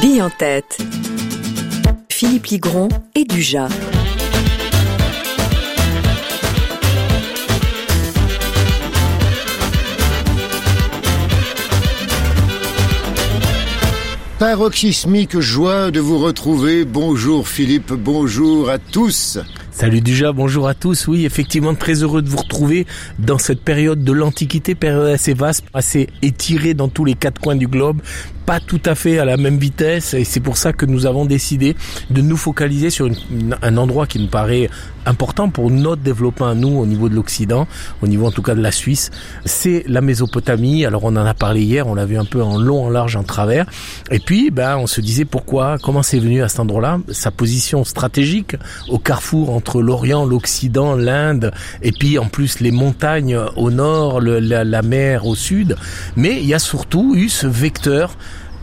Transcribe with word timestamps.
Bille 0.00 0.22
en 0.22 0.30
tête. 0.30 0.78
Philippe 2.08 2.46
Ligron 2.46 2.88
et 3.14 3.24
Dujas. 3.24 3.68
Paroxysmique 14.38 15.38
joie 15.38 15.90
de 15.90 16.00
vous 16.00 16.16
retrouver. 16.16 16.86
Bonjour 16.86 17.46
Philippe, 17.46 17.92
bonjour 17.92 18.70
à 18.70 18.78
tous. 18.78 19.38
Salut 19.70 20.00
déjà, 20.00 20.32
bonjour 20.32 20.68
à 20.68 20.74
tous. 20.74 21.08
Oui, 21.08 21.24
effectivement, 21.24 21.74
très 21.74 22.02
heureux 22.02 22.22
de 22.22 22.28
vous 22.28 22.38
retrouver 22.38 22.86
dans 23.18 23.38
cette 23.38 23.62
période 23.62 24.04
de 24.04 24.12
l'Antiquité, 24.12 24.74
période 24.74 25.08
assez 25.08 25.32
vaste, 25.32 25.64
assez 25.72 26.08
étirée 26.22 26.74
dans 26.74 26.88
tous 26.88 27.04
les 27.04 27.14
quatre 27.14 27.40
coins 27.40 27.56
du 27.56 27.66
globe, 27.66 28.02
pas 28.50 28.58
tout 28.58 28.82
à 28.84 28.96
fait 28.96 29.20
à 29.20 29.24
la 29.24 29.36
même 29.36 29.58
vitesse 29.58 30.12
et 30.12 30.24
c'est 30.24 30.40
pour 30.40 30.56
ça 30.56 30.72
que 30.72 30.84
nous 30.84 31.06
avons 31.06 31.24
décidé 31.24 31.76
de 32.10 32.20
nous 32.20 32.36
focaliser 32.36 32.90
sur 32.90 33.08
un 33.62 33.76
endroit 33.76 34.08
qui 34.08 34.18
nous 34.18 34.26
paraît 34.26 34.68
important 35.06 35.50
pour 35.50 35.70
notre 35.70 36.02
développement 36.02 36.48
à 36.48 36.54
nous 36.56 36.76
au 36.76 36.84
niveau 36.84 37.08
de 37.08 37.14
l'Occident, 37.14 37.68
au 38.02 38.08
niveau 38.08 38.26
en 38.26 38.32
tout 38.32 38.42
cas 38.42 38.56
de 38.56 38.60
la 38.60 38.72
Suisse, 38.72 39.12
c'est 39.44 39.84
la 39.86 40.00
Mésopotamie. 40.00 40.84
Alors 40.84 41.04
on 41.04 41.14
en 41.16 41.24
a 41.24 41.32
parlé 41.32 41.62
hier, 41.62 41.86
on 41.86 41.94
l'a 41.94 42.04
vu 42.04 42.18
un 42.18 42.24
peu 42.24 42.42
en 42.42 42.58
long, 42.58 42.86
en 42.86 42.90
large, 42.90 43.14
en 43.14 43.22
travers. 43.22 43.66
Et 44.10 44.18
puis 44.18 44.50
ben 44.50 44.76
on 44.78 44.88
se 44.88 45.00
disait 45.00 45.24
pourquoi, 45.24 45.76
comment 45.80 46.02
c'est 46.02 46.18
venu 46.18 46.42
à 46.42 46.48
cet 46.48 46.58
endroit-là, 46.58 46.98
sa 47.12 47.30
position 47.30 47.84
stratégique 47.84 48.56
au 48.88 48.98
carrefour 48.98 49.50
entre 49.50 49.80
l'Orient, 49.80 50.24
l'Occident, 50.24 50.96
l'Inde 50.96 51.52
et 51.82 51.92
puis 51.92 52.18
en 52.18 52.26
plus 52.26 52.58
les 52.58 52.72
montagnes 52.72 53.38
au 53.54 53.70
nord, 53.70 54.20
la, 54.20 54.64
la 54.64 54.82
mer 54.82 55.24
au 55.24 55.36
sud. 55.36 55.76
Mais 56.16 56.40
il 56.40 56.46
y 56.46 56.54
a 56.54 56.58
surtout 56.58 57.14
eu 57.14 57.28
ce 57.28 57.46
vecteur 57.46 58.16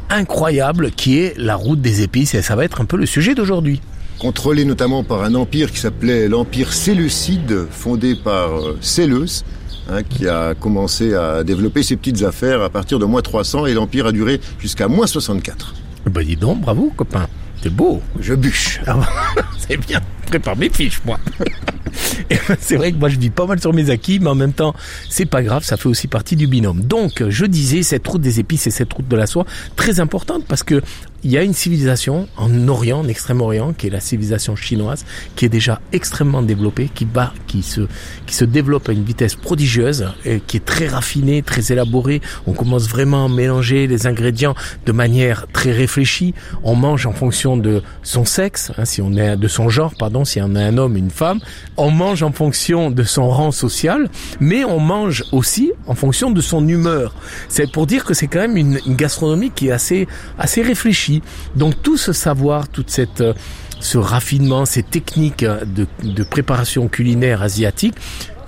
incroyable 0.10 0.92
qui 0.92 1.20
est 1.20 1.38
la 1.38 1.56
route 1.56 1.82
des 1.82 2.02
épices 2.02 2.34
et 2.34 2.42
ça 2.42 2.56
va 2.56 2.66
être 2.66 2.82
un 2.82 2.86
peu 2.86 2.98
le 2.98 3.06
sujet 3.06 3.36
d'aujourd'hui. 3.36 3.82
Contrôlé 4.20 4.66
notamment 4.66 5.04
par 5.04 5.24
un 5.24 5.36
empire 5.36 5.72
qui 5.72 5.80
s'appelait 5.80 6.28
l'empire 6.28 6.74
séleucide, 6.74 7.68
fondé 7.70 8.16
par 8.16 8.58
euh, 8.58 8.78
Séleuce, 8.82 9.46
hein, 9.90 10.02
qui 10.04 10.28
a 10.28 10.56
commencé 10.56 11.14
à 11.14 11.44
développer 11.44 11.84
ses 11.84 11.98
petites 11.98 12.24
affaires 12.24 12.62
à 12.64 12.70
partir 12.70 12.98
de 12.98 13.06
moins 13.06 13.22
300 13.22 13.68
et 13.68 13.74
l'empire 13.74 14.08
a 14.08 14.12
duré 14.12 14.42
jusqu'à 14.60 14.88
moins 14.88 15.06
64. 15.06 15.76
Bah 16.08 16.24
dis 16.24 16.36
donc, 16.36 16.62
bravo 16.62 16.92
copain, 16.96 17.28
c'est 17.62 17.74
beau. 17.74 18.02
Je 18.20 18.34
bûche. 18.34 18.80
Ah, 18.88 19.00
c'est 19.68 19.78
bien, 19.78 20.02
prépare 20.28 20.58
mes 20.58 20.70
fiches 20.70 21.02
moi. 21.06 21.20
c'est 22.60 22.76
vrai 22.76 22.92
que 22.92 22.98
moi 22.98 23.10
je 23.10 23.18
vis 23.18 23.30
pas 23.30 23.46
mal 23.46 23.60
sur 23.60 23.74
mes 23.74 23.90
acquis, 23.90 24.20
mais 24.20 24.30
en 24.30 24.36
même 24.36 24.54
temps, 24.54 24.74
c'est 25.10 25.26
pas 25.26 25.42
grave, 25.42 25.64
ça 25.64 25.78
fait 25.78 25.88
aussi 25.88 26.08
partie 26.08 26.36
du 26.36 26.48
binôme. 26.48 26.82
Donc, 26.82 27.24
je 27.28 27.46
disais, 27.46 27.84
cette 27.84 28.08
route 28.08 28.22
des 28.22 28.40
épices 28.40 28.68
et 28.68 28.72
cette 28.72 28.92
route 28.94 29.08
de 29.08 29.16
la 29.16 29.28
soie, 29.28 29.46
très 29.76 30.00
importante 30.00 30.46
parce 30.48 30.64
que 30.64 30.82
il 31.24 31.32
y 31.32 31.38
a 31.38 31.44
une 31.44 31.54
civilisation 31.54 32.28
en 32.38 32.68
Orient, 32.68 33.00
en 33.00 33.08
Extrême-Orient, 33.08 33.74
qui 33.74 33.88
est 33.88 33.90
la 33.90 34.00
civilisation 34.00 34.56
chinoise, 34.56 35.04
qui 35.36 35.46
est 35.46 35.50
déjà 35.50 35.82
extrêmement 35.92 36.44
développée, 36.44 36.90
qui 36.94 37.06
bat, 37.06 37.34
qui 37.48 37.64
se, 37.64 37.82
qui 38.28 38.36
se 38.36 38.46
développe 38.46 38.88
à 38.88 38.92
une 38.92 39.04
vitesse 39.04 39.36
prodigieuse, 39.36 40.08
qui 40.46 40.58
est 40.58 40.66
très 40.66 40.88
raffinée, 40.88 41.42
très 41.42 41.72
élaborée. 41.72 42.22
On 42.46 42.54
commence 42.54 42.88
vraiment 42.88 43.26
à 43.26 43.30
mélanger 43.30 43.88
les 43.88 44.06
ingrédients 44.06 44.56
de 44.86 44.92
manière 44.92 45.48
très 45.52 45.72
réfléchie. 45.72 46.34
On 46.64 46.76
mange 46.76 47.06
en 47.08 47.14
fonction 47.14 47.58
de 47.58 47.82
son 48.04 48.24
sexe, 48.24 48.72
hein, 48.78 48.86
si 48.86 49.02
on 49.02 49.14
est 49.14 49.36
de 49.38 49.48
son 49.48 49.70
genre, 49.70 49.96
pardon, 49.98 50.17
si 50.26 50.42
on 50.42 50.56
est 50.56 50.64
un 50.64 50.78
homme, 50.78 50.98
une 50.98 51.12
femme. 51.12 51.40
On 51.78 51.92
mange 51.92 52.24
en 52.24 52.32
fonction 52.32 52.92
de 52.92 53.04
son 53.04 53.30
rang 53.30 53.52
social, 53.52 54.10
mais 54.40 54.64
on 54.64 54.80
mange 54.80 55.24
aussi 55.32 55.72
en 55.88 55.96
fonction 55.96 56.32
de 56.32 56.42
son 56.42 56.68
humeur. 56.68 57.14
C'est 57.50 57.72
pour 57.72 57.88
dire 57.88 58.06
que 58.06 58.14
c'est 58.14 58.28
quand 58.28 58.40
même 58.40 58.58
une, 58.58 58.80
gastronomie 58.88 59.52
qui 59.52 59.68
est 59.68 59.72
assez, 59.72 60.08
assez 60.40 60.62
réfléchie 60.62 61.22
donc 61.56 61.82
tout 61.82 61.98
ce 61.98 62.14
savoir, 62.14 62.68
toute 62.68 62.90
cette 62.90 63.22
euh, 63.22 63.34
ce 63.80 64.00
raffinement, 64.00 64.66
ces 64.66 64.82
techniques 64.82 65.46
de, 65.46 65.86
de 66.02 66.24
préparation 66.24 66.88
culinaire 66.88 67.44
asiatique 67.44 67.94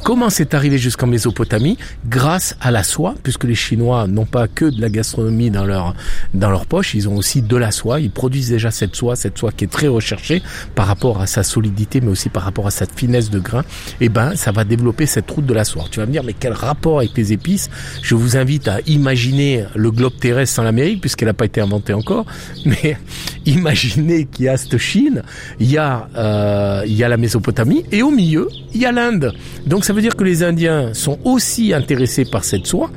Comment 0.04 0.30
c'est 0.30 0.54
arrivé 0.54 0.78
jusqu'en 0.78 1.08
Mésopotamie 1.08 1.78
Grâce 2.08 2.56
à 2.62 2.72
la 2.72 2.84
soie, 2.84 3.16
puisque 3.22 3.44
les 3.44 3.56
Chinois 3.56 4.08
n'ont 4.08 4.26
pas 4.26 4.48
que 4.48 4.66
de 4.66 4.82
la 4.82 4.90
gastronomie 4.90 5.52
dans 5.52 5.66
leur 5.66 5.94
dans 6.34 6.50
leur 6.50 6.66
poche, 6.66 6.94
ils 6.94 7.10
ont 7.10 7.18
aussi 7.18 7.42
de 7.42 7.58
la 7.58 7.72
soie. 7.72 8.00
Ils 8.00 8.12
produisent 8.12 8.50
déjà 8.50 8.72
cette 8.72 8.96
soie, 8.96 9.16
cette 9.16 9.38
soie 9.38 9.52
qui 9.52 9.66
est 9.66 9.70
très 9.70 9.88
recherchée 9.88 10.42
par 10.76 10.88
rapport 10.88 11.22
à 11.22 11.28
sa 11.28 11.44
solidité, 11.44 12.02
mais 12.02 12.10
aussi 12.10 12.30
par 12.30 12.44
rapport 12.44 12.68
à 12.68 12.72
sa 12.72 12.86
finesse 12.86 13.30
de 13.30 13.40
grain. 13.40 13.62
Et 14.02 14.06
eh 14.06 14.10
ben, 14.10 14.36
ça 14.36 14.52
va 14.52 14.64
développer 14.64 15.06
cette 15.06 15.30
route 15.30 15.46
de 15.46 15.54
la 15.54 15.66
soie. 15.66 15.86
Tu 15.92 16.00
vas 16.00 16.06
me 16.06 16.12
dire, 16.12 16.24
mais 16.24 16.34
quel 16.34 16.54
rapport 16.54 17.00
avec 17.00 17.16
les 17.18 17.34
épices? 17.34 17.70
Je 18.02 18.16
vous 18.16 18.38
invite 18.38 18.68
à 18.68 18.80
imaginer 18.88 19.66
le 19.76 19.92
globe 19.92 20.18
terrestre 20.20 20.60
en 20.62 20.66
Amérique, 20.66 21.02
puisqu'elle 21.02 21.28
n'a 21.28 21.34
pas 21.34 21.46
été 21.46 21.62
inventée 21.62 21.94
encore. 21.94 22.26
Mais 22.66 22.98
imaginez 23.45 24.25
qu'il 24.25 24.45
y 24.45 24.50
a 24.50 24.57
cette 24.57 24.77
Chine, 24.77 25.23
il 25.59 25.72
y 25.72 25.77
a 25.77 26.09
euh, 26.16 26.83
il 26.85 26.94
y 26.94 27.03
a 27.03 27.09
la 27.09 27.17
Mésopotamie, 27.17 27.85
et 27.91 28.01
au 28.01 28.11
milieu 28.11 28.50
il 28.73 28.81
y 28.81 28.85
a 28.85 28.91
l'Inde. 28.91 29.33
Donc 29.66 29.85
ça 29.85 29.94
veut 29.94 30.01
dire 30.01 30.16
que 30.16 30.23
les 30.23 30.44
Indiens 30.44 30.94
sont 30.94 31.19
aussi 31.23 31.73
intéressés 31.73 32.25
par 32.25 32.44
cette 32.44 32.66
soie. 32.66 32.91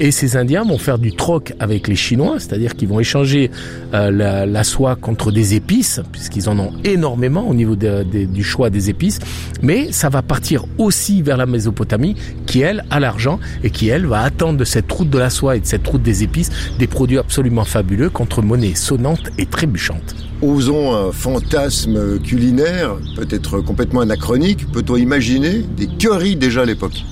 Et 0.00 0.12
ces 0.12 0.36
Indiens 0.36 0.62
vont 0.62 0.78
faire 0.78 0.98
du 0.98 1.12
troc 1.12 1.54
avec 1.58 1.88
les 1.88 1.96
Chinois, 1.96 2.36
c'est-à-dire 2.38 2.76
qu'ils 2.76 2.86
vont 2.86 3.00
échanger 3.00 3.50
euh, 3.94 4.46
la, 4.46 4.64
soie 4.64 4.94
contre 4.94 5.32
des 5.32 5.54
épices, 5.54 6.00
puisqu'ils 6.12 6.48
en 6.48 6.58
ont 6.60 6.72
énormément 6.84 7.48
au 7.48 7.54
niveau 7.54 7.74
du 7.74 8.44
choix 8.44 8.70
des 8.70 8.90
épices. 8.90 9.18
Mais 9.60 9.90
ça 9.90 10.08
va 10.08 10.22
partir 10.22 10.66
aussi 10.78 11.20
vers 11.22 11.36
la 11.36 11.46
Mésopotamie, 11.46 12.14
qui 12.46 12.60
elle 12.60 12.84
a 12.90 13.00
l'argent 13.00 13.40
et 13.64 13.70
qui 13.70 13.88
elle 13.88 14.06
va 14.06 14.20
attendre 14.20 14.56
de 14.58 14.64
cette 14.64 14.90
route 14.92 15.10
de 15.10 15.18
la 15.18 15.30
soie 15.30 15.56
et 15.56 15.60
de 15.60 15.66
cette 15.66 15.86
route 15.86 16.02
des 16.02 16.22
épices 16.22 16.50
des 16.78 16.86
produits 16.86 17.18
absolument 17.18 17.64
fabuleux 17.64 18.10
contre 18.10 18.40
monnaie 18.40 18.76
sonnante 18.76 19.30
et 19.36 19.46
trébuchante. 19.46 20.14
Osons 20.42 20.94
un 20.94 21.10
fantasme 21.10 22.20
culinaire, 22.20 22.94
peut-être 23.16 23.60
complètement 23.60 24.02
anachronique. 24.02 24.70
Peut-on 24.70 24.94
imaginer 24.94 25.64
des 25.76 25.88
curries 25.88 26.36
déjà 26.36 26.62
à 26.62 26.64
l'époque? 26.64 27.02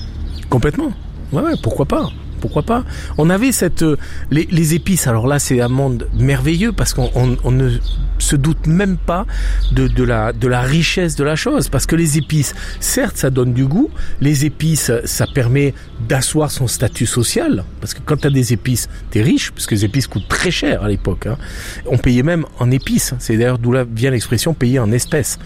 Complètement. 0.48 0.92
Ouais, 1.32 1.42
ouais, 1.42 1.54
pourquoi 1.60 1.86
pas? 1.86 2.10
Pourquoi 2.47 2.62
pas 2.62 2.84
On 3.19 3.29
avait 3.29 3.51
cette 3.51 3.83
euh, 3.83 3.97
les, 4.31 4.75
épices. 4.75 5.09
Alors 5.09 5.27
là, 5.27 5.41
c'est 5.41 5.61
un 5.61 5.69
monde 5.69 6.07
merveilleux 6.15 6.71
parce 6.71 6.95
qu'on 6.95 7.51
ne 7.51 7.71
se 8.19 8.37
doute 8.37 8.69
même 8.69 8.97
pas 8.97 9.27
de, 9.73 10.03
la 10.05 10.61
richesse 10.61 11.17
de 11.17 11.25
la 11.25 11.34
chose. 11.34 11.69
Parce 11.69 11.87
que 11.87 11.97
les 11.97 12.19
épices, 12.19 12.55
certes, 12.79 13.17
ça 13.17 13.31
donne 13.31 13.53
du 13.53 13.67
goût. 13.67 13.91
Les 14.21 14.45
épices, 14.45 14.93
ça 15.05 15.27
permet 15.27 15.75
d'asseoir 16.09 16.53
son 16.53 16.69
statut 16.69 17.07
social. 17.07 17.65
Parce 17.81 17.95
que 17.95 18.01
quand 18.05 18.19
tu 18.19 18.29
as 18.29 18.31
des 18.31 18.53
épices, 18.53 18.89
t'es 19.11 19.23
riche, 19.23 19.51
parce 19.51 19.67
que 19.67 19.75
les 19.75 19.84
épices 19.84 20.07
coûtent 20.07 20.28
très 20.28 20.53
cher 20.53 20.84
à 20.84 20.89
l'époque. 20.89 21.27
Hein. 21.27 21.37
On 21.87 21.99
payait 21.99 22.23
même 22.23 22.47
en 22.61 22.71
épices. 22.71 23.15
C'est 23.19 23.37
d'ailleurs 23.37 23.59
d'où 23.59 23.75
vient 23.93 24.13
l'expression 24.13 24.55
payer 24.55 24.78
en 24.78 24.93
espèces 24.93 25.41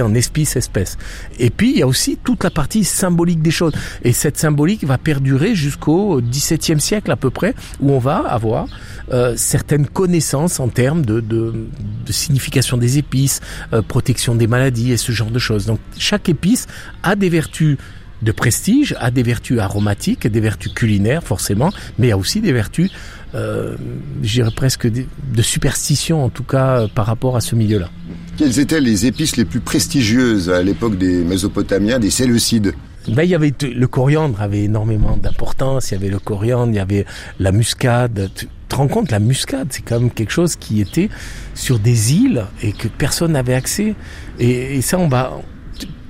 en 0.00 0.14
espèces. 0.14 0.98
Et 1.38 1.50
puis 1.50 1.72
il 1.72 1.78
y 1.78 1.82
a 1.82 1.86
aussi 1.86 2.18
toute 2.22 2.44
la 2.44 2.50
partie 2.50 2.84
symbolique 2.84 3.42
des 3.42 3.50
choses. 3.50 3.72
Et 4.02 4.12
cette 4.12 4.36
symbolique 4.36 4.84
va 4.84 4.98
perdurer 4.98 5.54
jusqu'au 5.54 6.20
XVIIe 6.20 6.80
siècle 6.80 7.10
à 7.10 7.16
peu 7.16 7.30
près, 7.30 7.54
où 7.80 7.92
on 7.92 7.98
va 7.98 8.18
avoir 8.18 8.66
euh, 9.12 9.34
certaines 9.36 9.86
connaissances 9.86 10.60
en 10.60 10.68
termes 10.68 11.04
de 11.04 11.68
signification 12.08 12.76
des 12.76 12.98
épices, 12.98 13.40
euh, 13.72 13.82
protection 13.82 14.34
des 14.34 14.46
maladies 14.46 14.92
et 14.92 14.96
ce 14.96 15.12
genre 15.12 15.30
de 15.30 15.38
choses. 15.38 15.66
Donc 15.66 15.78
chaque 15.98 16.28
épice 16.28 16.66
a 17.02 17.16
des 17.16 17.28
vertus 17.28 17.78
de 18.22 18.32
prestige, 18.32 18.96
a 18.98 19.10
des 19.10 19.22
vertus 19.22 19.58
aromatiques, 19.58 20.26
des 20.26 20.40
vertus 20.40 20.72
culinaires 20.72 21.22
forcément, 21.22 21.70
mais 21.98 22.12
a 22.12 22.18
aussi 22.18 22.40
des 22.40 22.52
vertus, 22.52 22.90
euh, 23.34 23.76
je 24.22 24.32
dirais 24.32 24.50
presque 24.54 24.86
de 24.86 25.42
superstition 25.42 26.24
en 26.24 26.28
tout 26.28 26.44
cas 26.44 26.80
euh, 26.80 26.88
par 26.88 27.06
rapport 27.06 27.36
à 27.36 27.40
ce 27.40 27.54
milieu-là. 27.54 27.90
Quelles 28.36 28.58
étaient 28.58 28.80
les 28.80 29.06
épices 29.06 29.36
les 29.36 29.44
plus 29.44 29.60
prestigieuses 29.60 30.50
à 30.50 30.62
l'époque 30.62 30.96
des 30.98 31.24
Mésopotamiens, 31.24 31.98
des 31.98 32.10
Séleucides? 32.10 32.74
Ben, 33.08 33.22
il 33.22 33.30
y 33.30 33.34
avait 33.34 33.52
le 33.62 33.86
coriandre 33.86 34.40
avait 34.42 34.64
énormément 34.64 35.16
d'importance. 35.16 35.90
Il 35.90 35.94
y 35.94 35.96
avait 35.96 36.08
le 36.08 36.18
coriandre, 36.18 36.72
il 36.72 36.76
y 36.76 36.80
avait 36.80 37.06
la 37.38 37.52
muscade. 37.52 38.30
Tu 38.34 38.48
te 38.68 38.74
rends 38.74 38.88
compte, 38.88 39.12
la 39.12 39.20
muscade, 39.20 39.68
c'est 39.70 39.82
quand 39.82 40.00
même 40.00 40.10
quelque 40.10 40.32
chose 40.32 40.56
qui 40.56 40.80
était 40.80 41.08
sur 41.54 41.78
des 41.78 42.14
îles 42.14 42.44
et 42.62 42.72
que 42.72 42.88
personne 42.88 43.32
n'avait 43.32 43.54
accès. 43.54 43.94
Et, 44.40 44.76
et 44.76 44.82
ça, 44.82 44.98
on 44.98 45.08
va 45.08 45.40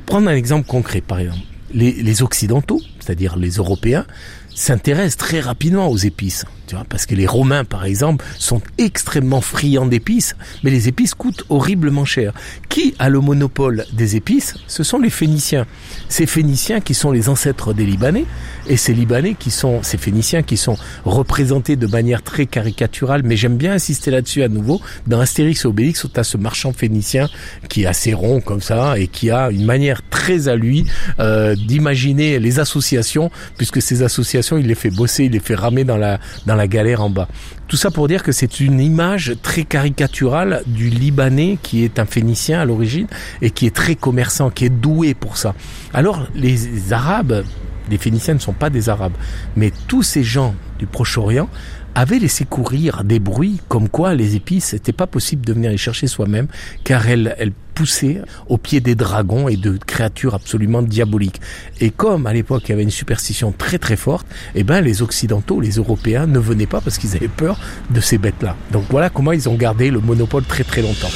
prendre 0.06 0.28
un 0.28 0.34
exemple 0.34 0.66
concret, 0.66 1.02
par 1.02 1.18
exemple 1.18 1.42
les, 1.76 2.22
Occidentaux, 2.22 2.80
c'est-à-dire 3.00 3.36
les 3.36 3.50
Européens, 3.50 4.06
s'intéressent 4.54 5.16
très 5.16 5.40
rapidement 5.40 5.88
aux 5.88 5.96
épices. 5.96 6.44
Tu 6.66 6.74
vois, 6.74 6.84
parce 6.88 7.06
que 7.06 7.14
les 7.14 7.26
Romains, 7.26 7.64
par 7.64 7.84
exemple, 7.84 8.24
sont 8.38 8.60
extrêmement 8.78 9.40
friands 9.40 9.86
d'épices, 9.86 10.34
mais 10.64 10.70
les 10.70 10.88
épices 10.88 11.14
coûtent 11.14 11.44
horriblement 11.48 12.04
cher. 12.04 12.32
Qui 12.68 12.94
a 12.98 13.08
le 13.08 13.20
monopole 13.20 13.86
des 13.92 14.16
épices? 14.16 14.54
Ce 14.66 14.82
sont 14.82 14.98
les 14.98 15.10
Phéniciens. 15.10 15.66
Ces 16.08 16.26
Phéniciens 16.26 16.80
qui 16.80 16.94
sont 16.94 17.12
les 17.12 17.28
ancêtres 17.28 17.72
des 17.72 17.86
Libanais, 17.86 18.24
et 18.68 18.76
ces 18.76 18.94
Libanais 18.94 19.34
qui 19.38 19.52
sont, 19.52 19.82
ces 19.82 19.96
Phéniciens 19.96 20.42
qui 20.42 20.56
sont 20.56 20.76
représentés 21.04 21.76
de 21.76 21.86
manière 21.86 22.22
très 22.22 22.46
caricaturale, 22.46 23.22
mais 23.24 23.36
j'aime 23.36 23.56
bien 23.56 23.72
insister 23.72 24.10
là-dessus 24.10 24.42
à 24.42 24.48
nouveau. 24.48 24.80
Dans 25.06 25.20
Astérix 25.20 25.64
et 25.64 25.68
Obélix, 25.68 26.04
tu 26.12 26.20
as 26.20 26.24
ce 26.24 26.36
marchand 26.36 26.72
phénicien 26.72 27.28
qui 27.68 27.84
est 27.84 27.86
assez 27.86 28.12
rond 28.12 28.40
comme 28.40 28.60
ça, 28.60 28.98
et 28.98 29.06
qui 29.06 29.30
a 29.30 29.50
une 29.50 29.64
manière 29.64 30.02
très 30.10 30.48
à 30.48 30.56
lui 30.56 30.84
euh, 31.20 31.54
d'imaginer 31.54 32.40
les 32.40 32.58
associations, 32.58 33.30
puisque 33.56 33.80
ces 33.80 34.02
associations, 34.02 34.58
il 34.58 34.66
les 34.66 34.74
fait 34.74 34.90
bosser, 34.90 35.24
il 35.24 35.32
les 35.32 35.40
fait 35.40 35.54
ramer 35.54 35.84
dans 35.84 35.96
la, 35.96 36.18
dans 36.46 36.55
la 36.56 36.66
galère 36.66 37.02
en 37.02 37.10
bas. 37.10 37.28
Tout 37.68 37.76
ça 37.76 37.90
pour 37.90 38.08
dire 38.08 38.22
que 38.22 38.32
c'est 38.32 38.60
une 38.60 38.80
image 38.80 39.34
très 39.42 39.64
caricaturale 39.64 40.62
du 40.66 40.88
Libanais 40.88 41.58
qui 41.62 41.84
est 41.84 41.98
un 41.98 42.06
Phénicien 42.06 42.60
à 42.60 42.64
l'origine 42.64 43.06
et 43.42 43.50
qui 43.50 43.66
est 43.66 43.74
très 43.74 43.94
commerçant, 43.94 44.50
qui 44.50 44.64
est 44.64 44.70
doué 44.70 45.14
pour 45.14 45.36
ça. 45.36 45.54
Alors 45.92 46.26
les 46.34 46.92
Arabes, 46.92 47.44
les 47.88 47.98
Phéniciens 47.98 48.34
ne 48.34 48.38
sont 48.38 48.52
pas 48.52 48.70
des 48.70 48.88
Arabes, 48.88 49.14
mais 49.56 49.72
tous 49.88 50.02
ces 50.02 50.24
gens 50.24 50.54
du 50.78 50.86
Proche-Orient 50.86 51.48
avaient 51.94 52.18
laissé 52.18 52.44
courir 52.44 53.04
des 53.04 53.18
bruits 53.18 53.58
comme 53.68 53.88
quoi 53.88 54.14
les 54.14 54.36
épices, 54.36 54.66
c'était 54.66 54.92
pas 54.92 55.06
possible 55.06 55.46
de 55.46 55.54
venir 55.54 55.70
les 55.70 55.78
chercher 55.78 56.06
soi-même, 56.06 56.46
car 56.84 57.08
elles, 57.08 57.34
elles 57.38 57.52
poussaient 57.74 58.20
au 58.48 58.58
pied 58.58 58.80
des 58.80 58.94
dragons 58.94 59.48
et 59.48 59.56
de 59.56 59.78
créatures 59.78 60.34
absolument 60.34 60.82
diaboliques. 60.82 61.40
Et 61.80 61.90
comme 61.90 62.26
à 62.26 62.34
l'époque 62.34 62.64
il 62.66 62.70
y 62.70 62.72
avait 62.74 62.82
une 62.82 62.90
superstition 62.90 63.50
très 63.50 63.78
très 63.78 63.96
forte, 63.96 64.26
eh 64.54 64.62
ben 64.62 64.82
les 64.82 65.00
Occidentaux, 65.00 65.60
les 65.60 65.76
Européens 65.76 66.26
ne 66.26 66.38
venaient 66.38 66.66
pas 66.66 66.82
parce 66.82 66.98
qu'ils 66.98 67.16
avaient 67.16 67.28
peur 67.28 67.58
de 67.88 68.00
ces 68.02 68.18
bêtes-là. 68.18 68.56
Donc 68.72 68.84
voilà 68.90 69.08
comment 69.08 69.32
ils 69.32 69.48
ont 69.48 69.54
gardé 69.54 69.90
le 69.90 70.00
monopole 70.00 70.44
très 70.44 70.64
très 70.64 70.82
longtemps. 70.82 71.10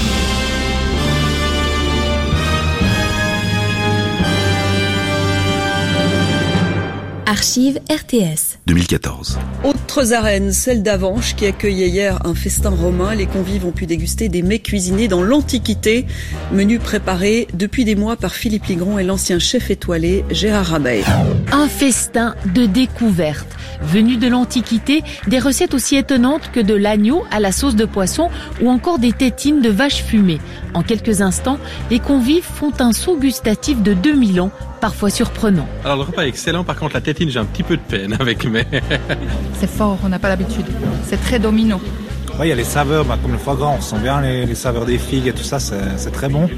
Archive 7.31 7.79
RTS. 7.89 8.59
2014. 8.67 9.39
Autres 9.63 10.15
arènes, 10.15 10.51
celle 10.51 10.83
d'Avanches 10.83 11.37
qui 11.37 11.47
accueillait 11.47 11.89
hier 11.89 12.19
un 12.27 12.35
festin 12.35 12.71
romain. 12.71 13.15
Les 13.15 13.27
convives 13.27 13.65
ont 13.65 13.71
pu 13.71 13.87
déguster 13.87 14.29
des 14.29 14.43
mets 14.43 14.59
cuisinés 14.59 15.07
dans 15.07 15.23
l'Antiquité. 15.23 16.07
Menu 16.51 16.81
préparé 16.81 17.47
depuis 17.55 17.85
des 17.85 17.95
mois 17.95 18.17
par 18.17 18.35
Philippe 18.35 18.65
Ligron 18.65 18.99
et 18.99 19.05
l'ancien 19.05 19.39
chef 19.39 19.71
étoilé 19.71 20.25
Gérard 20.33 20.67
Rabet. 20.67 21.05
Un 21.53 21.69
festin 21.69 22.35
de 22.53 22.67
découverte. 22.67 23.47
Venu 23.83 24.17
de 24.17 24.29
l'Antiquité, 24.29 25.03
des 25.27 25.39
recettes 25.39 25.75
aussi 25.75 25.97
étonnantes 25.97 26.51
que 26.53 26.61
de 26.61 26.75
l'agneau 26.75 27.25
à 27.31 27.41
la 27.41 27.53
sauce 27.53 27.77
de 27.77 27.85
poisson 27.85 28.29
ou 28.61 28.71
encore 28.71 28.99
des 28.99 29.13
tétines 29.13 29.61
de 29.61 29.71
vache 29.71 30.03
fumée. 30.03 30.39
En 30.75 30.83
quelques 30.83 31.21
instants, 31.23 31.59
les 31.91 31.99
convives 31.99 32.45
font 32.45 32.73
un 32.81 32.93
saut 32.93 33.17
gustatif 33.17 33.83
de 33.83 33.95
2000 33.95 34.41
ans 34.41 34.51
parfois 34.81 35.11
surprenant. 35.11 35.67
Alors 35.85 35.97
le 35.97 36.03
repas 36.03 36.23
est 36.23 36.29
excellent, 36.29 36.65
par 36.65 36.77
contre 36.77 36.95
la 36.95 37.01
tétine 37.01 37.29
j'ai 37.29 37.39
un 37.39 37.45
petit 37.45 37.63
peu 37.63 37.77
de 37.77 37.83
peine 37.83 38.17
avec, 38.19 38.45
mais... 38.47 38.67
c'est 39.61 39.71
fort, 39.71 39.99
on 40.05 40.09
n'a 40.09 40.19
pas 40.19 40.29
l'habitude. 40.29 40.67
C'est 41.05 41.21
très 41.21 41.39
dominant. 41.39 41.81
Il 42.43 42.49
y 42.49 42.53
a 42.53 42.55
les 42.55 42.65
saveurs, 42.65 43.05
bah, 43.05 43.19
comme 43.21 43.33
le 43.33 43.39
foie 43.39 43.55
gras, 43.55 43.75
on 43.77 43.83
sent 43.83 43.99
bien 44.03 44.23
les, 44.23 44.47
les 44.47 44.55
saveurs 44.55 44.87
des 44.87 44.97
figues 44.97 45.27
et 45.27 45.33
tout 45.33 45.43
ça, 45.43 45.59
c'est 45.61 46.11
très 46.11 46.29
bon. 46.29 46.49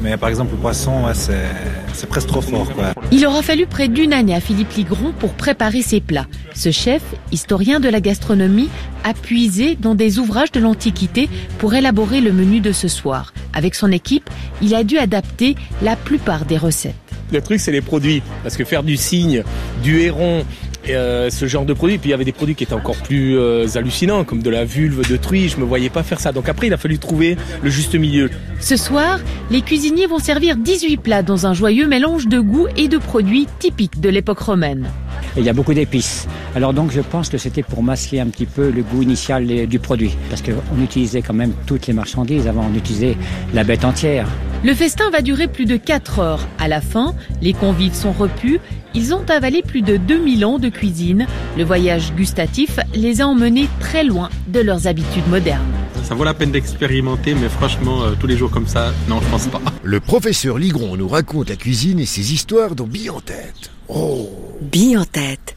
Mais 0.00 0.16
par 0.16 0.28
exemple, 0.28 0.52
le 0.52 0.58
poisson, 0.58 1.04
ouais, 1.06 1.14
c'est 1.14 2.06
presque 2.06 2.28
trop 2.28 2.40
fort. 2.40 2.70
Quoi. 2.72 2.92
Il 3.12 3.26
aura 3.26 3.42
fallu 3.42 3.66
près 3.66 3.88
d'une 3.88 4.12
année 4.12 4.34
à 4.34 4.40
Philippe 4.40 4.72
Ligron 4.72 5.12
pour 5.18 5.32
préparer 5.32 5.82
ses 5.82 6.00
plats. 6.00 6.26
Ce 6.54 6.70
chef, 6.70 7.02
historien 7.32 7.80
de 7.80 7.88
la 7.88 8.00
gastronomie, 8.00 8.68
a 9.04 9.14
puisé 9.14 9.76
dans 9.76 9.94
des 9.94 10.18
ouvrages 10.18 10.52
de 10.52 10.60
l'Antiquité 10.60 11.28
pour 11.58 11.74
élaborer 11.74 12.20
le 12.20 12.32
menu 12.32 12.60
de 12.60 12.72
ce 12.72 12.88
soir. 12.88 13.32
Avec 13.52 13.74
son 13.74 13.92
équipe, 13.92 14.28
il 14.62 14.74
a 14.74 14.84
dû 14.84 14.98
adapter 14.98 15.56
la 15.82 15.96
plupart 15.96 16.44
des 16.44 16.56
recettes. 16.56 16.94
Le 17.32 17.40
truc, 17.40 17.58
c'est 17.58 17.72
les 17.72 17.80
produits. 17.80 18.22
Parce 18.42 18.56
que 18.56 18.64
faire 18.64 18.82
du 18.82 18.96
cygne, 18.96 19.42
du 19.82 19.98
héron, 20.00 20.44
euh, 20.88 21.30
ce 21.30 21.46
genre 21.46 21.64
de 21.64 21.72
produits. 21.72 21.98
Puis 21.98 22.08
il 22.08 22.12
y 22.12 22.14
avait 22.14 22.24
des 22.24 22.32
produits 22.32 22.54
qui 22.54 22.64
étaient 22.64 22.74
encore 22.74 22.96
plus 22.96 23.38
euh, 23.38 23.66
hallucinants, 23.74 24.24
comme 24.24 24.42
de 24.42 24.50
la 24.50 24.64
vulve 24.64 25.08
de 25.08 25.16
truie. 25.16 25.48
Je 25.48 25.58
me 25.58 25.64
voyais 25.64 25.90
pas 25.90 26.02
faire 26.02 26.20
ça. 26.20 26.32
Donc 26.32 26.48
après, 26.48 26.66
il 26.66 26.72
a 26.72 26.76
fallu 26.76 26.98
trouver 26.98 27.36
le 27.62 27.70
juste 27.70 27.94
milieu. 27.94 28.30
Ce 28.60 28.76
soir, 28.76 29.20
les 29.50 29.62
cuisiniers 29.62 30.06
vont 30.06 30.18
servir 30.18 30.56
18 30.56 30.96
plats 30.98 31.22
dans 31.22 31.46
un 31.46 31.54
joyeux 31.54 31.86
mélange 31.86 32.28
de 32.28 32.40
goûts 32.40 32.68
et 32.76 32.88
de 32.88 32.98
produits 32.98 33.46
typiques 33.58 34.00
de 34.00 34.08
l'époque 34.08 34.40
romaine. 34.40 34.90
Il 35.36 35.44
y 35.44 35.48
a 35.48 35.52
beaucoup 35.52 35.74
d'épices. 35.74 36.26
Alors 36.54 36.72
donc 36.72 36.92
je 36.92 37.00
pense 37.00 37.28
que 37.28 37.38
c'était 37.38 37.62
pour 37.62 37.82
masquer 37.82 38.20
un 38.20 38.26
petit 38.26 38.46
peu 38.46 38.70
le 38.70 38.82
goût 38.82 39.02
initial 39.02 39.66
du 39.66 39.78
produit. 39.78 40.16
Parce 40.30 40.42
qu'on 40.42 40.82
utilisait 40.82 41.22
quand 41.22 41.34
même 41.34 41.52
toutes 41.66 41.86
les 41.86 41.92
marchandises 41.92 42.46
avant, 42.46 42.68
on 42.72 42.76
utilisait 42.76 43.16
la 43.52 43.64
bête 43.64 43.84
entière. 43.84 44.28
Le 44.64 44.72
festin 44.74 45.10
va 45.10 45.20
durer 45.20 45.48
plus 45.48 45.66
de 45.66 45.76
4 45.76 46.18
heures. 46.20 46.48
À 46.58 46.68
la 46.68 46.80
fin, 46.80 47.14
les 47.42 47.52
convives 47.52 47.94
sont 47.94 48.12
repus. 48.12 48.60
Ils 48.94 49.12
ont 49.12 49.24
avalé 49.28 49.62
plus 49.62 49.82
de 49.82 49.96
2000 49.96 50.44
ans 50.44 50.58
de 50.58 50.68
cuisine. 50.68 51.26
Le 51.58 51.64
voyage 51.64 52.14
gustatif 52.14 52.78
les 52.94 53.20
a 53.20 53.26
emmenés 53.26 53.68
très 53.80 54.04
loin 54.04 54.30
de 54.48 54.60
leurs 54.60 54.86
habitudes 54.86 55.28
modernes. 55.28 55.83
Ça 56.04 56.14
vaut 56.14 56.24
la 56.24 56.34
peine 56.34 56.52
d'expérimenter, 56.52 57.34
mais 57.34 57.48
franchement, 57.48 58.02
euh, 58.02 58.12
tous 58.20 58.26
les 58.26 58.36
jours 58.36 58.50
comme 58.50 58.66
ça, 58.66 58.92
non, 59.08 59.20
je 59.22 59.30
pense 59.30 59.46
pas. 59.46 59.62
Le 59.82 60.00
professeur 60.00 60.58
Ligron 60.58 60.96
nous 60.98 61.08
raconte 61.08 61.48
la 61.48 61.56
cuisine 61.56 61.98
et 61.98 62.04
ses 62.04 62.34
histoires 62.34 62.74
dans 62.74 62.84
Bille 62.84 63.08
en 63.08 63.20
tête. 63.20 63.70
Oh 63.88 64.28
Bille 64.60 64.98
en 64.98 65.06
tête 65.06 65.56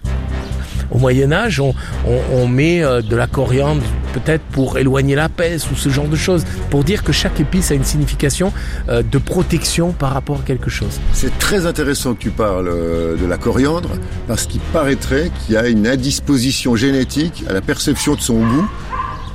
au 0.89 0.99
Moyen 0.99 1.33
Âge, 1.33 1.59
on, 1.59 1.73
on, 2.31 2.47
met 2.47 2.81
euh, 2.81 3.01
de 3.01 3.17
la 3.17 3.27
coriandre 3.27 3.83
peut-être 4.13 4.41
pour 4.53 4.77
éloigner 4.77 5.15
la 5.15 5.27
peste 5.27 5.69
ou 5.69 5.75
ce 5.75 5.89
genre 5.89 6.07
de 6.07 6.15
choses, 6.15 6.45
pour 6.69 6.85
dire 6.85 7.03
que 7.03 7.11
chaque 7.11 7.41
épice 7.41 7.71
a 7.71 7.73
une 7.75 7.83
signification 7.83 8.53
euh, 8.87 9.03
de 9.03 9.17
protection 9.17 9.91
par 9.91 10.13
rapport 10.13 10.37
à 10.37 10.43
quelque 10.43 10.69
chose. 10.69 11.01
C'est 11.11 11.37
très 11.39 11.65
intéressant 11.65 12.13
que 12.13 12.19
tu 12.19 12.29
parles 12.29 13.17
de 13.19 13.25
la 13.25 13.37
coriandre, 13.37 13.89
parce 14.27 14.45
qu'il 14.45 14.61
paraîtrait 14.61 15.29
qu'il 15.39 15.55
y 15.55 15.57
a 15.57 15.67
une 15.67 15.87
indisposition 15.87 16.77
génétique 16.77 17.43
à 17.49 17.53
la 17.53 17.61
perception 17.61 18.15
de 18.15 18.21
son 18.21 18.39
goût 18.39 18.69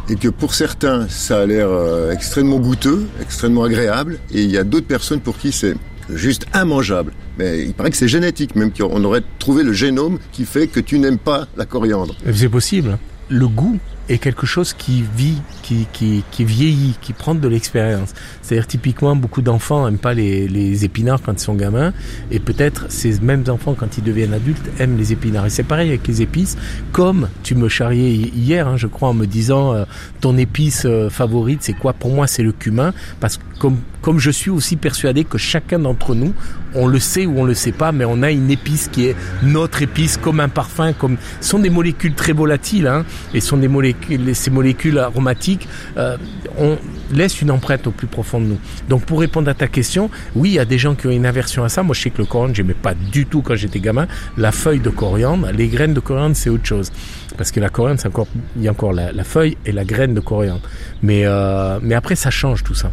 et 0.09 0.17
que 0.17 0.29
pour 0.29 0.55
certains, 0.55 1.09
ça 1.09 1.41
a 1.41 1.47
l'air 1.47 1.69
extrêmement 2.11 2.59
goûteux, 2.59 3.07
extrêmement 3.21 3.65
agréable, 3.65 4.19
et 4.33 4.43
il 4.43 4.51
y 4.51 4.59
a 4.59 4.65
d'autres 4.65 4.87
personnes 4.87 5.21
pour 5.21 5.39
qui 5.39 5.53
c'est 5.53 5.75
juste 6.13 6.47
immangeable. 6.55 7.13
Mais 7.39 7.63
il 7.63 7.75
paraît 7.75 7.91
que 7.91 7.97
c'est 7.97 8.09
génétique, 8.09 8.57
même 8.57 8.73
qu'on 8.73 9.03
aurait 9.05 9.23
trouvé 9.39 9.63
le 9.63 9.73
génome 9.73 10.19
qui 10.33 10.45
fait 10.45 10.67
que 10.67 10.81
tu 10.81 10.99
n'aimes 10.99 11.19
pas 11.19 11.47
la 11.57 11.65
coriandre. 11.65 12.15
C'est 12.35 12.49
possible. 12.49 12.99
Le 13.29 13.49
goût 13.49 13.79
est 14.13 14.19
quelque 14.19 14.47
chose 14.47 14.73
qui 14.73 15.05
vit, 15.17 15.41
qui, 15.63 15.87
qui, 15.93 16.25
qui 16.31 16.45
vieillit, 16.45 16.97
qui 17.01 17.13
prend 17.13 17.35
de 17.35 17.49
l'expérience. 17.49 18.15
C'est-à-dire 18.43 18.67
typiquement 18.67 19.17
beaucoup 19.17 19.43
d'enfants 19.43 19.85
n'aiment 19.85 19.99
pas 19.99 20.15
les, 20.15 20.49
les, 20.49 20.85
épinards 20.85 21.23
quand 21.23 21.33
ils 21.33 21.45
sont 21.45 21.55
gamins 21.55 21.93
et 22.31 22.39
peut-être 22.39 22.87
ces 22.91 23.21
mêmes 23.21 23.45
enfants 23.49 23.75
quand 23.75 23.99
ils 23.99 24.05
deviennent 24.05 24.35
adultes 24.35 24.69
aiment 24.79 24.97
les 24.97 25.13
épinards. 25.13 25.47
Et 25.47 25.51
c'est 25.51 25.63
pareil 25.63 25.89
avec 25.89 26.07
les 26.07 26.23
épices, 26.23 26.57
comme 26.93 27.29
tu 27.43 27.55
me 27.55 27.69
charriais 27.69 28.13
hier, 28.13 28.69
hein, 28.69 28.77
je 28.77 28.87
crois, 28.87 29.09
en 29.09 29.15
me 29.15 29.27
disant 29.27 29.75
euh, 29.75 29.85
ton 30.21 30.37
épice 30.37 30.85
euh, 30.85 31.09
favorite 31.09 31.63
c'est 31.63 31.73
quoi? 31.73 31.93
Pour 31.93 32.11
moi 32.11 32.27
c'est 32.27 32.43
le 32.43 32.53
cumin 32.53 32.93
parce 33.21 33.37
que 33.39 33.43
comme, 33.63 33.79
comme 34.03 34.19
je 34.19 34.31
suis 34.31 34.51
aussi 34.51 34.77
persuadé 34.77 35.25
que 35.25 35.39
chacun 35.39 35.79
d'entre 35.79 36.15
nous, 36.15 36.35
on 36.75 36.87
le 36.87 36.99
sait 36.99 37.25
ou 37.25 37.39
on 37.39 37.45
le 37.45 37.55
sait 37.55 37.73
pas, 37.73 37.93
mais 37.93 38.05
on 38.05 38.23
a 38.23 38.31
une 38.31 38.51
épice 38.51 38.89
qui 38.89 39.07
est 39.07 39.17
notre 39.43 39.83
épice, 39.83 40.17
comme 40.17 40.41
un 40.41 40.49
parfum, 40.49 40.93
comme 40.93 41.17
sont 41.41 41.59
des 41.59 41.71
molécules 41.71 42.15
très 42.15 42.33
volatiles, 42.33 42.87
hein, 42.87 43.05
et 43.33 43.41
sont 43.41 43.57
des 43.57 43.69
molécules, 43.69 44.35
ces 44.35 44.51
molécules 44.51 44.99
aromatiques, 44.99 45.69
euh, 45.97 46.17
on 46.59 46.77
laisse 47.13 47.41
une 47.41 47.51
empreinte 47.51 47.87
au 47.87 47.91
plus 47.91 48.07
profond 48.07 48.41
de 48.41 48.47
nous. 48.47 48.59
Donc 48.89 49.05
pour 49.05 49.21
répondre 49.21 49.49
à 49.49 49.55
ta 49.55 49.69
question, 49.69 50.11
oui, 50.35 50.51
il 50.51 50.55
y 50.55 50.59
a 50.59 50.65
des 50.65 50.79
gens 50.79 50.95
qui 50.95 51.07
ont 51.07 51.11
une 51.11 51.27
aversion 51.27 51.63
à 51.65 51.69
ça. 51.69 51.83
Moi, 51.83 51.95
je 51.95 52.03
sais 52.03 52.11
que 52.11 52.19
le 52.19 52.27
coriandre, 52.27 52.55
j'aimais 52.55 52.75
pas 52.75 52.95
du 52.95 53.27
tout 53.27 53.43
quand 53.43 53.55
j'étais 53.55 53.81
gamin. 53.81 54.09
La 54.37 54.51
feuille 54.53 54.81
de 54.81 54.91
coriandre, 54.91 55.49
les 55.53 55.69
graines 55.69 55.95
de 55.95 56.01
coriandre, 56.01 56.35
c'est 56.35 56.51
autre 56.51 56.67
chose, 56.67 56.91
parce 57.37 57.53
que 57.53 57.61
la 57.61 57.69
coriandre, 57.69 58.01
c'est 58.01 58.09
encore, 58.09 58.27
il 58.57 58.63
y 58.63 58.69
a 58.69 58.73
encore 58.73 58.93
la, 58.93 59.13
feuille 59.25 59.57
et 59.65 59.73
la 59.73 59.85
graine 59.85 60.15
de 60.15 60.21
coriandre. 60.21 60.63
Mais 61.03 61.23
euh, 61.25 61.79
mais 61.83 61.95
après, 61.95 62.17
ça 62.17 62.31
change 62.31 62.65
tout 62.65 62.75
ça 62.75 62.91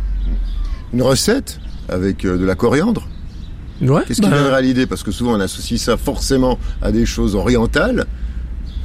une 0.93 1.01
recette 1.01 1.59
avec 1.87 2.25
euh, 2.25 2.37
de 2.37 2.45
la 2.45 2.55
coriandre. 2.55 3.07
Ouais, 3.81 4.01
Qu'est-ce 4.07 4.21
qui 4.21 4.29
bah... 4.29 4.35
viendrait 4.35 4.55
à 4.55 4.61
l'idée? 4.61 4.85
Parce 4.85 5.03
que 5.03 5.11
souvent 5.11 5.33
on 5.33 5.39
associe 5.39 5.79
ça 5.79 5.97
forcément 5.97 6.59
à 6.81 6.91
des 6.91 7.05
choses 7.05 7.35
orientales, 7.35 8.05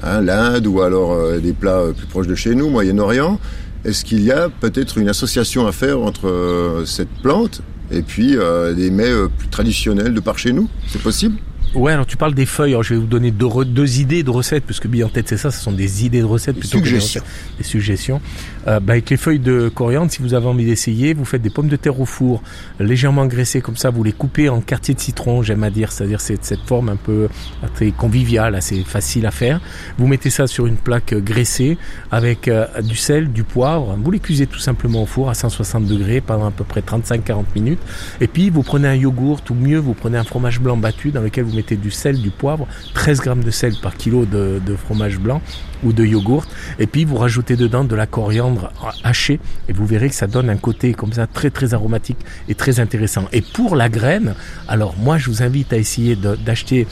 hein, 0.02 0.20
l'Inde 0.20 0.66
ou 0.66 0.80
alors 0.82 1.12
euh, 1.12 1.38
des 1.38 1.52
plats 1.52 1.80
euh, 1.80 1.92
plus 1.92 2.06
proches 2.06 2.26
de 2.26 2.34
chez 2.34 2.54
nous, 2.54 2.68
Moyen-Orient. 2.70 3.38
Est-ce 3.84 4.04
qu'il 4.04 4.22
y 4.22 4.32
a 4.32 4.48
peut-être 4.48 4.98
une 4.98 5.08
association 5.08 5.66
à 5.66 5.72
faire 5.72 6.00
entre 6.00 6.84
cette 6.86 7.10
plante 7.22 7.60
et 7.90 8.00
puis 8.00 8.34
des 8.74 8.90
mets 8.90 9.12
plus 9.36 9.48
traditionnels 9.48 10.14
de 10.14 10.20
par 10.20 10.38
chez 10.38 10.54
nous? 10.54 10.70
C'est 10.88 11.02
possible? 11.02 11.36
Ouais, 11.74 11.92
alors 11.92 12.06
tu 12.06 12.16
parles 12.16 12.34
des 12.34 12.46
feuilles. 12.46 12.70
Alors 12.70 12.84
je 12.84 12.94
vais 12.94 13.00
vous 13.00 13.06
donner 13.06 13.32
deux, 13.32 13.48
deux 13.64 13.98
idées 13.98 14.22
de 14.22 14.30
recettes, 14.30 14.64
puisque 14.64 14.86
bien 14.86 15.06
en 15.06 15.08
tête 15.08 15.28
c'est 15.28 15.36
ça, 15.36 15.50
ce 15.50 15.60
sont 15.60 15.72
des 15.72 16.04
idées 16.04 16.20
de 16.20 16.26
recettes 16.26 16.58
plutôt 16.58 16.78
que 16.80 16.84
des, 16.84 17.64
suggestions. 17.64 18.20
Euh, 18.68 18.78
bah, 18.78 18.92
avec 18.92 19.10
les 19.10 19.16
feuilles 19.16 19.40
de 19.40 19.68
coriandre, 19.68 20.10
si 20.10 20.22
vous 20.22 20.34
avez 20.34 20.46
envie 20.46 20.64
d'essayer, 20.64 21.14
vous 21.14 21.24
faites 21.24 21.42
des 21.42 21.50
pommes 21.50 21.68
de 21.68 21.74
terre 21.74 21.98
au 22.00 22.06
four, 22.06 22.42
légèrement 22.78 23.26
graissées 23.26 23.60
comme 23.60 23.76
ça, 23.76 23.90
vous 23.90 24.04
les 24.04 24.12
coupez 24.12 24.48
en 24.48 24.60
quartiers 24.60 24.94
de 24.94 25.00
citron, 25.00 25.42
j'aime 25.42 25.64
à 25.64 25.70
dire, 25.70 25.90
c'est-à-dire 25.90 26.20
c'est 26.20 26.44
cette 26.44 26.60
forme 26.60 26.90
un 26.90 26.96
peu 26.96 27.28
très 27.74 27.90
conviviale, 27.90 28.54
assez 28.54 28.84
facile 28.84 29.26
à 29.26 29.32
faire. 29.32 29.60
Vous 29.98 30.06
mettez 30.06 30.30
ça 30.30 30.46
sur 30.46 30.66
une 30.66 30.76
plaque 30.76 31.14
graissée 31.14 31.76
avec 32.12 32.46
euh, 32.46 32.66
du 32.82 32.96
sel, 32.96 33.32
du 33.32 33.42
poivre. 33.42 33.96
Vous 34.00 34.10
les 34.12 34.20
cuisez 34.20 34.46
tout 34.46 34.60
simplement 34.60 35.02
au 35.02 35.06
four 35.06 35.28
à 35.28 35.34
160 35.34 35.86
degrés 35.86 36.20
pendant 36.20 36.46
à 36.46 36.50
peu 36.52 36.62
près 36.62 36.82
35-40 36.82 37.44
minutes. 37.56 37.80
Et 38.20 38.28
puis 38.28 38.50
vous 38.50 38.62
prenez 38.62 38.86
un 38.86 38.94
yogourt, 38.94 39.40
ou 39.50 39.54
mieux 39.54 39.78
vous 39.78 39.94
prenez 39.94 40.18
un 40.18 40.24
fromage 40.24 40.60
blanc 40.60 40.76
battu 40.76 41.10
dans 41.10 41.20
lequel 41.20 41.44
vous 41.44 41.54
mettez 41.56 41.63
du 41.72 41.90
sel, 41.90 42.20
du 42.20 42.30
poivre, 42.30 42.66
13 42.94 43.20
grammes 43.20 43.44
de 43.44 43.50
sel 43.50 43.74
par 43.82 43.96
kilo 43.96 44.26
de, 44.26 44.60
fromage 44.76 45.18
blanc 45.18 45.40
ou 45.82 45.92
de 45.92 46.04
yogourt. 46.04 46.46
Et 46.78 46.86
puis 46.86 47.04
vous 47.04 47.16
rajoutez 47.16 47.56
dedans 47.56 47.84
de 47.84 47.94
la 47.94 48.06
coriandre 48.06 48.70
hachée 49.02 49.40
et 49.68 49.72
vous 49.72 49.86
verrez 49.86 50.08
que 50.08 50.14
ça 50.14 50.26
donne 50.26 50.50
un 50.50 50.56
côté 50.56 50.92
comme 50.94 51.12
ça 51.12 51.26
très 51.26 51.50
très 51.50 51.74
aromatique 51.74 52.18
et 52.48 52.54
très 52.54 52.80
intéressant. 52.80 53.24
Et 53.32 53.40
pour 53.40 53.76
la 53.76 53.88
graine, 53.88 54.34
alors 54.68 54.94
moi 54.98 55.16
je 55.18 55.30
vous 55.30 55.42
invite 55.42 55.72
à 55.72 55.78
essayer 55.78 56.16
d'acheter 56.16 56.86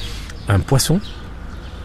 un 0.49 0.61
poisson 0.61 1.01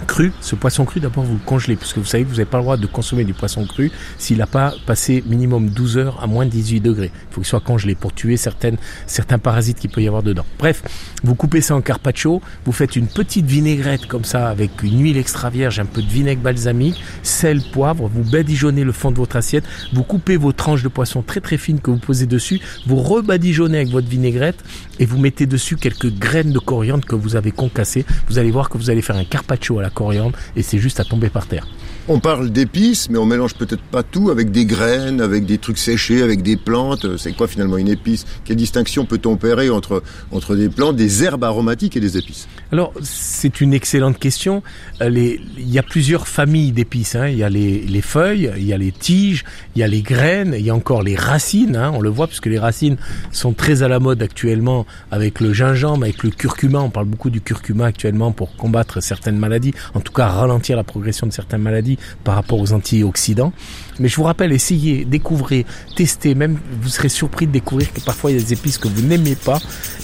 cru, 0.05 0.31
ce 0.41 0.55
poisson 0.55 0.85
cru, 0.85 0.99
d'abord 0.99 1.23
vous 1.23 1.33
le 1.33 1.39
congelez, 1.45 1.75
puisque 1.75 1.97
vous 1.97 2.05
savez 2.05 2.23
que 2.23 2.29
vous 2.29 2.35
n'avez 2.35 2.45
pas 2.45 2.57
le 2.57 2.63
droit 2.63 2.77
de 2.77 2.85
consommer 2.87 3.23
du 3.23 3.33
poisson 3.33 3.65
cru 3.65 3.91
s'il 4.17 4.37
n'a 4.37 4.47
pas 4.47 4.73
passé 4.85 5.23
minimum 5.25 5.69
12 5.69 5.97
heures 5.97 6.23
à 6.23 6.27
moins 6.27 6.45
de 6.45 6.51
18 6.51 6.81
degrés. 6.81 7.11
Il 7.13 7.33
faut 7.33 7.41
qu'il 7.41 7.47
soit 7.47 7.59
congelé 7.59 7.95
pour 7.95 8.13
tuer 8.13 8.37
certaines, 8.37 8.77
certains 9.05 9.39
parasites 9.39 9.79
qu'il 9.79 9.89
peut 9.89 10.01
y 10.01 10.07
avoir 10.07 10.23
dedans. 10.23 10.45
Bref, 10.59 10.83
vous 11.23 11.35
coupez 11.35 11.61
ça 11.61 11.75
en 11.75 11.81
carpaccio, 11.81 12.41
vous 12.65 12.71
faites 12.71 12.95
une 12.95 13.07
petite 13.07 13.45
vinaigrette 13.45 14.05
comme 14.07 14.25
ça 14.25 14.49
avec 14.49 14.83
une 14.83 15.01
huile 15.01 15.17
extra 15.17 15.49
vierge, 15.49 15.79
un 15.79 15.85
peu 15.85 16.01
de 16.01 16.07
vinaigre 16.07 16.41
balsamique, 16.41 17.01
sel, 17.23 17.61
poivre, 17.71 18.07
vous 18.07 18.23
badigeonnez 18.23 18.83
le 18.83 18.91
fond 18.91 19.11
de 19.11 19.17
votre 19.17 19.35
assiette, 19.35 19.63
vous 19.93 20.03
coupez 20.03 20.37
vos 20.37 20.51
tranches 20.51 20.83
de 20.83 20.89
poisson 20.89 21.21
très 21.21 21.41
très 21.41 21.57
fines 21.57 21.79
que 21.79 21.91
vous 21.91 21.97
posez 21.97 22.25
dessus, 22.25 22.59
vous 22.85 22.97
rebadigeonnez 22.97 23.77
avec 23.77 23.89
votre 23.89 24.07
vinaigrette 24.07 24.63
et 24.99 25.05
vous 25.05 25.17
mettez 25.17 25.45
dessus 25.45 25.77
quelques 25.77 26.11
graines 26.11 26.51
de 26.51 26.59
coriandre 26.59 27.05
que 27.05 27.15
vous 27.15 27.35
avez 27.35 27.51
concassées. 27.51 28.05
Vous 28.27 28.39
allez 28.39 28.51
voir 28.51 28.69
que 28.69 28.77
vous 28.77 28.89
allez 28.89 29.01
faire 29.01 29.15
un 29.15 29.23
carpaccio 29.23 29.79
à 29.79 29.81
la 29.81 29.86
coriandre 29.89 30.37
et 30.55 30.63
c'est 30.63 30.79
juste 30.79 30.99
à 30.99 31.03
tomber 31.03 31.29
par 31.29 31.47
terre. 31.47 31.67
On 32.09 32.21
parle 32.21 32.51
d'épices, 32.51 33.09
mais 33.09 33.17
on 33.17 33.25
mélange 33.25 33.55
peut-être 33.55 33.81
pas 33.81 34.01
tout 34.01 34.29
avec 34.29 34.49
des 34.49 34.65
graines, 34.65 35.19
avec 35.19 35.45
des 35.45 35.57
trucs 35.57 35.77
séchés, 35.77 36.21
avec 36.21 36.41
des 36.41 36.55
plantes. 36.55 37.17
C'est 37.17 37.33
quoi 37.33 37.49
finalement 37.49 37.77
une 37.77 37.89
épice? 37.89 38.25
Quelle 38.45 38.55
distinction 38.55 39.03
peut-on 39.03 39.33
opérer 39.33 39.69
entre, 39.69 40.01
entre 40.31 40.55
des 40.55 40.69
plantes, 40.69 40.95
des 40.95 41.25
herbes 41.25 41.43
aromatiques 41.43 41.97
et 41.97 41.99
des 41.99 42.17
épices? 42.17 42.47
Alors, 42.71 42.93
c'est 43.01 43.59
une 43.59 43.73
excellente 43.73 44.19
question. 44.19 44.63
Euh, 45.01 45.09
il 45.09 45.69
y 45.69 45.77
a 45.79 45.83
plusieurs 45.83 46.29
familles 46.29 46.71
d'épices. 46.71 47.15
Hein. 47.15 47.27
Il 47.27 47.37
y 47.37 47.43
a 47.43 47.49
les, 47.49 47.81
les, 47.81 48.01
feuilles, 48.01 48.53
il 48.55 48.63
y 48.63 48.71
a 48.71 48.77
les 48.77 48.93
tiges, 48.93 49.43
il 49.75 49.79
y 49.79 49.83
a 49.83 49.87
les 49.87 50.01
graines, 50.01 50.55
il 50.57 50.65
y 50.65 50.69
a 50.69 50.75
encore 50.75 51.03
les 51.03 51.17
racines. 51.17 51.75
Hein. 51.75 51.91
On 51.93 51.99
le 51.99 52.09
voit 52.09 52.27
puisque 52.27 52.45
les 52.45 52.59
racines 52.59 52.95
sont 53.33 53.51
très 53.51 53.83
à 53.83 53.89
la 53.89 53.99
mode 53.99 54.21
actuellement 54.21 54.85
avec 55.11 55.41
le 55.41 55.51
gingembre, 55.51 56.03
avec 56.03 56.23
le 56.23 56.29
curcuma. 56.29 56.79
On 56.79 56.89
parle 56.89 57.07
beaucoup 57.07 57.29
du 57.29 57.41
curcuma 57.41 57.85
actuellement 57.85 58.31
pour 58.31 58.55
combattre 58.55 59.01
certaines 59.01 59.37
maladies, 59.37 59.73
en 59.93 59.99
tout 59.99 60.13
cas 60.13 60.27
ralentir 60.27 60.77
la 60.77 60.85
progression 60.85 61.27
de 61.27 61.33
certaines 61.33 61.61
maladies 61.61 61.96
par 62.23 62.35
rapport 62.35 62.59
aux 62.59 62.73
antioxydants. 62.73 63.53
Mais 63.99 64.09
je 64.09 64.15
vous 64.15 64.23
rappelle, 64.23 64.51
essayez, 64.51 65.05
découvrez, 65.05 65.65
testez, 65.95 66.35
même 66.35 66.59
vous 66.81 66.89
serez 66.89 67.09
surpris 67.09 67.47
de 67.47 67.51
découvrir 67.51 67.91
que 67.91 68.01
parfois 68.01 68.31
il 68.31 68.37
y 68.37 68.39
a 68.39 68.43
des 68.43 68.53
épices 68.53 68.77
que 68.77 68.87
vous 68.87 69.01
n'aimez 69.01 69.35
pas 69.35 69.59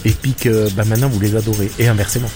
et 0.05 0.11
puis 0.11 0.33
que 0.33 0.71
ben, 0.73 0.85
maintenant 0.85 1.09
vous 1.09 1.19
les 1.19 1.35
adorez 1.35 1.71
et 1.79 1.87
inversement. 1.87 2.29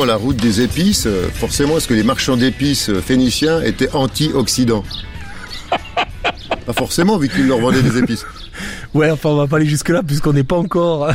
À 0.00 0.06
la 0.06 0.16
route 0.16 0.36
des 0.36 0.62
épices. 0.62 1.06
Forcément, 1.34 1.76
est-ce 1.76 1.86
que 1.86 1.92
les 1.92 2.02
marchands 2.02 2.38
d'épices 2.38 2.90
phéniciens 3.04 3.60
étaient 3.60 3.90
anti-occidents 3.94 4.84
Pas 6.66 6.72
forcément, 6.72 7.18
vu 7.18 7.28
qu'ils 7.28 7.46
leur 7.46 7.58
vendaient 7.58 7.82
des 7.82 7.98
épices. 7.98 8.24
Ouais, 8.94 9.10
enfin, 9.10 9.28
on 9.28 9.36
va 9.36 9.46
pas 9.46 9.56
aller 9.56 9.66
jusque 9.66 9.90
là 9.90 10.02
puisqu'on 10.02 10.32
n'est 10.32 10.44
pas 10.44 10.56
encore, 10.56 11.10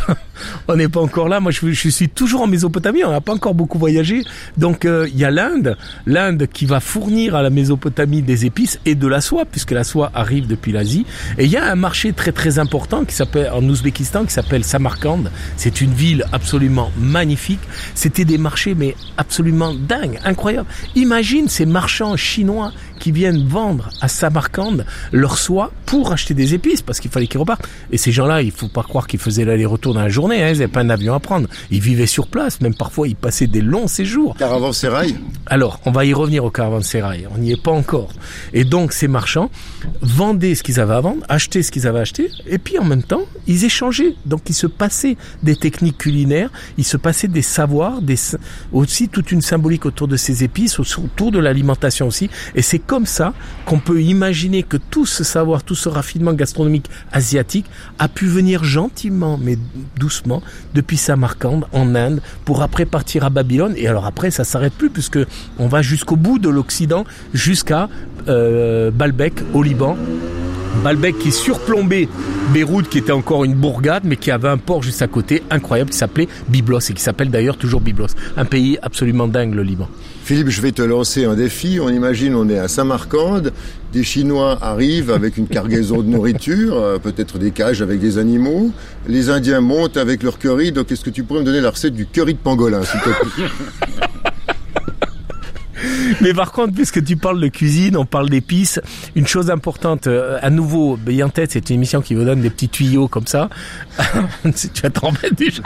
on 0.68 0.76
n'est 0.76 0.90
pas 0.90 1.02
encore 1.02 1.30
là. 1.30 1.40
Moi, 1.40 1.52
je, 1.52 1.90
suis 1.90 2.10
toujours 2.10 2.42
en 2.42 2.48
Mésopotamie. 2.48 3.04
On 3.04 3.12
n'a 3.12 3.22
pas 3.22 3.34
encore 3.34 3.54
beaucoup 3.54 3.80
voyagé. 3.80 4.24
Donc, 4.58 4.86
euh, 4.86 5.08
il 5.12 5.18
y 5.18 5.26
a 5.26 5.32
l'Inde, 5.32 5.78
l'Inde 6.06 6.48
qui 6.52 6.66
va 6.66 6.80
fournir 6.80 7.36
à 7.36 7.42
la 7.42 7.50
Mésopotamie 7.50 8.22
des 8.22 8.46
épices 8.46 8.80
et 8.86 8.96
de 8.96 9.08
la 9.08 9.22
soie, 9.22 9.46
puisque 9.46 9.72
la 9.72 9.84
soie 9.84 10.12
arrive 10.14 10.48
depuis 10.48 10.72
l'Asie. 10.72 11.06
Et 11.38 11.46
il 11.46 11.52
y 11.52 11.58
a 11.58 11.72
un 11.72 11.76
marché 11.76 12.14
très 12.14 12.32
très 12.32 12.60
important 12.60 13.06
qui 13.06 13.16
s'appelle 13.16 13.50
en 13.54 13.64
Ouzbékistan, 13.64 14.26
qui 14.26 14.34
s'appelle 14.34 14.64
Samarkand. 14.64 15.24
C'est 15.56 15.82
une 15.82 15.94
ville 15.94 16.26
absolument 16.32 16.92
magnifique. 17.00 17.62
C'était 17.96 18.26
des 18.26 18.38
marchés 18.38 18.76
mais 18.76 18.96
absolument 19.18 19.74
dingues, 19.74 20.20
incroyables. 20.24 20.68
Imagine 20.96 21.48
ces 21.48 21.66
marchands 21.66 22.16
chinois 22.18 22.72
qui 22.98 23.12
viennent 23.12 23.48
vendre 23.48 23.90
à 24.02 24.08
Samarkand 24.08 24.78
leur 25.12 25.38
soie 25.38 25.72
pour 25.86 26.12
acheter 26.12 26.34
des 26.34 26.54
épices, 26.54 26.82
parce 26.82 27.00
qu'il 27.00 27.12
fallait 27.12 27.28
qu'ils 27.28 27.40
repartent. 27.40 27.68
Et 27.92 27.98
ces 27.98 28.12
gens-là, 28.12 28.42
il 28.42 28.52
faut 28.52 28.68
pas 28.68 28.84
croire 28.84 29.08
qu'ils 29.08 29.20
faisaient 29.20 29.46
l'aller-retour 29.46 29.94
dans 29.94 30.02
la 30.02 30.10
journée, 30.10 30.44
hein, 30.44 30.50
ils 30.50 30.60
n'avaient 30.60 30.68
pas 30.68 30.82
un 30.82 30.90
avion 30.90 31.14
à 31.14 31.20
prendre. 31.20 31.48
Ils 31.72 31.80
vivaient 31.80 32.08
sur 32.08 32.28
place, 32.28 32.60
même 32.62 32.76
parfois 32.76 33.08
ils 33.08 33.16
passaient 33.16 33.48
des 33.48 33.62
longs 33.62 33.88
séjours. 33.88 34.36
Caravansérail 34.38 35.16
Alors, 35.46 35.80
on 35.86 35.92
va 35.92 36.06
y 36.06 36.14
revenir 36.14 36.44
au 36.44 36.50
caravansérail, 36.50 37.28
on 37.34 37.38
n'y 37.38 37.52
est 37.52 37.62
pas 37.62 37.72
encore. 37.72 38.10
Et 38.54 38.66
donc 38.66 38.94
ces 38.94 39.08
marchands 39.08 39.50
vendaient 40.02 40.56
ce 40.56 40.64
qu'ils 40.64 40.80
avaient 40.80 40.96
à 40.96 41.02
vendre, 41.02 41.24
achetaient 41.30 41.64
ce 41.64 41.72
qu'ils 41.72 41.88
avaient 41.88 42.00
acheté, 42.00 42.30
et 42.48 42.58
puis 42.58 42.78
en 42.80 42.84
même 42.84 43.04
temps, 43.04 43.24
ils 43.48 43.64
échangeaient. 43.64 44.16
Donc 44.26 44.42
il 44.50 44.54
se 44.54 44.68
passait 44.68 45.18
des 45.44 45.56
techniques 45.56 45.98
culinaires, 45.98 46.50
il 46.78 46.84
se 46.84 46.98
passait 46.98 47.28
des 47.28 47.42
savoirs, 47.42 48.02
des, 48.02 48.18
aussi 48.72 49.10
toute 49.10 49.32
une 49.32 49.42
symbolique 49.42 49.86
autour 49.86 50.08
de 50.08 50.18
ces 50.18 50.44
épices, 50.44 50.80
autour 50.80 51.32
de 51.32 51.40
l'alimentation 51.40 52.08
aussi. 52.08 52.30
Et 52.56 52.62
c'est 52.62 52.80
comme 52.88 53.06
ça 53.06 53.34
qu'on 53.66 53.80
peut 53.80 54.02
imaginer 54.02 54.64
que 54.64 54.78
tout 54.78 55.06
ce 55.06 55.24
savoir, 55.24 55.64
tout 55.64 55.76
ce 55.76 55.90
raffinement 55.90 56.34
gastronomique 56.34 56.90
asiatique 57.12 57.66
a 58.00 58.08
pu 58.08 58.26
venir 58.28 58.64
gentiment, 58.64 59.38
mais 59.40 59.58
doucement, 59.98 60.42
depuis 60.74 60.98
Samarcande, 60.98 61.66
en 61.74 61.94
Inde, 61.94 62.22
pour 62.46 62.62
après 62.64 62.86
partir 62.86 63.26
à 63.26 63.30
Babylone. 63.30 63.74
Et 63.76 63.88
alors 63.88 64.06
après, 64.06 64.32
ça 64.32 64.44
s'arrête 64.46 64.74
plus, 64.74 64.90
puisque 64.90 65.20
on 65.60 65.68
va 65.68 65.82
jusqu'au 65.82 66.16
bout 66.16 66.40
de 66.40 66.50
l'Occident, 66.50 67.04
jusqu'à 67.34 67.90
euh, 68.28 68.92
au 69.54 69.64
Liban. 69.64 69.98
Baalbek 70.84 71.18
qui 71.20 71.32
surplombait 71.32 72.08
Beyrouth, 72.54 72.88
qui 72.90 73.00
était 73.00 73.12
encore 73.12 73.44
une 73.44 73.56
bourgade, 73.56 74.04
mais 74.06 74.16
qui 74.16 74.32
avait 74.32 74.48
un 74.48 74.58
port 74.58 74.82
juste 74.82 75.02
à 75.02 75.08
côté, 75.08 75.44
incroyable, 75.50 75.90
qui 75.90 75.98
s'appelait 75.98 76.28
Byblos, 76.48 76.80
et 76.90 76.94
qui 76.94 77.02
s'appelle 77.02 77.30
d'ailleurs 77.30 77.58
toujours 77.58 77.82
Byblos. 77.82 78.08
Un 78.38 78.46
pays 78.46 78.78
absolument 78.82 79.28
dingue, 79.28 79.54
le 79.54 79.64
Liban. 79.64 79.90
Philippe, 80.24 80.50
je 80.50 80.62
vais 80.62 80.72
te 80.72 80.82
lancer 80.82 81.26
un 81.26 81.36
défi. 81.36 81.80
On 81.82 81.90
imagine, 81.90 82.36
on 82.36 82.50
est 82.50 82.60
à 82.60 82.68
Samarcande, 82.68 83.54
des 83.94 84.04
Chinois 84.04 84.58
arrivent 84.62 85.12
avec 85.12 85.38
une 85.38 85.48
cargaison 85.48 86.02
de 86.02 86.08
nourriture, 86.08 86.78
euh, 86.78 86.98
peut-être 86.98 87.38
des 87.38 87.52
cages 87.52 87.82
avec 87.82 88.00
des 88.00 88.18
animaux. 88.18 88.72
Les 89.08 89.30
Indiens 89.30 89.62
montent 89.62 89.98
avec 89.98 90.24
leur 90.24 90.38
curry. 90.38 90.72
Donc, 90.72 90.92
est-ce 90.92 91.04
que 91.04 91.10
tu 91.10 91.24
pourrais 91.24 91.42
me 91.42 91.46
donner 91.46 91.62
la 91.62 91.72
recette 91.72 91.94
du 91.94 92.06
curry 92.06 92.34
de 92.34 92.40
pangolin, 92.40 92.84
s'il 92.84 93.00
te 93.00 93.10
plaît? 93.10 94.08
Mais 96.22 96.34
par 96.34 96.52
contre, 96.52 96.74
puisque 96.74 97.04
tu 97.04 97.18
parles 97.18 97.40
de 97.40 97.48
cuisine, 97.48 97.98
on 97.98 98.06
parle 98.06 98.30
d'épices, 98.30 98.80
une 99.16 99.28
chose 99.28 99.50
importante, 99.50 100.08
euh, 100.08 100.38
à 100.42 100.50
nouveau, 100.50 100.98
Veille 101.04 101.24
en 101.24 101.30
tête, 101.30 101.52
c'est 101.52 101.70
une 101.70 101.76
émission 101.78 102.02
qui 102.02 102.16
vous 102.16 102.24
donne 102.24 102.42
des 102.42 102.50
petits 102.50 102.70
tuyaux 102.70 103.08
comme 103.08 103.28
ça. 103.28 103.50
tu 104.44 104.82
vas 104.82 105.12
mettre 105.12 105.36
déjà. 105.36 105.64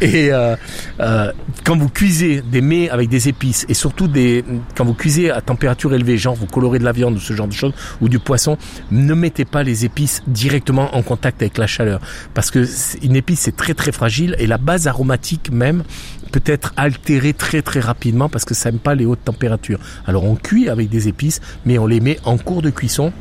Et 0.00 0.32
euh, 0.32 0.56
euh, 1.00 1.32
quand 1.64 1.76
vous 1.76 1.88
cuisez 1.88 2.42
des 2.42 2.60
mets 2.60 2.90
avec 2.90 3.08
des 3.08 3.28
épices 3.28 3.64
et 3.68 3.74
surtout 3.74 4.08
des 4.08 4.44
quand 4.76 4.84
vous 4.84 4.94
cuisez 4.94 5.30
à 5.30 5.40
température 5.40 5.94
élevée, 5.94 6.18
genre 6.18 6.34
vous 6.34 6.46
colorez 6.46 6.78
de 6.78 6.84
la 6.84 6.92
viande 6.92 7.14
ou 7.14 7.20
ce 7.20 7.32
genre 7.32 7.46
de 7.46 7.52
choses 7.52 7.72
ou 8.00 8.08
du 8.08 8.18
poisson, 8.18 8.58
ne 8.90 9.14
mettez 9.14 9.44
pas 9.44 9.62
les 9.62 9.84
épices 9.84 10.22
directement 10.26 10.94
en 10.96 11.02
contact 11.02 11.42
avec 11.42 11.58
la 11.58 11.66
chaleur 11.66 12.00
parce 12.34 12.50
que 12.50 12.66
une 13.04 13.16
épice 13.16 13.40
c'est 13.40 13.56
très 13.56 13.74
très 13.74 13.92
fragile 13.92 14.34
et 14.38 14.46
la 14.46 14.58
base 14.58 14.86
aromatique 14.86 15.50
même 15.52 15.84
peut 16.32 16.42
être 16.46 16.72
altérée 16.76 17.34
très 17.34 17.62
très 17.62 17.80
rapidement 17.80 18.28
parce 18.28 18.44
que 18.44 18.54
ça 18.54 18.70
n'aime 18.70 18.80
pas 18.80 18.94
les 18.94 19.04
hautes 19.04 19.24
températures. 19.24 19.78
Alors 20.06 20.24
on 20.24 20.34
cuit 20.34 20.68
avec 20.68 20.88
des 20.88 21.06
épices, 21.06 21.40
mais 21.66 21.78
on 21.78 21.86
les 21.86 22.00
met 22.00 22.18
en 22.24 22.38
cours 22.38 22.62
de 22.62 22.70
cuisson 22.70 23.12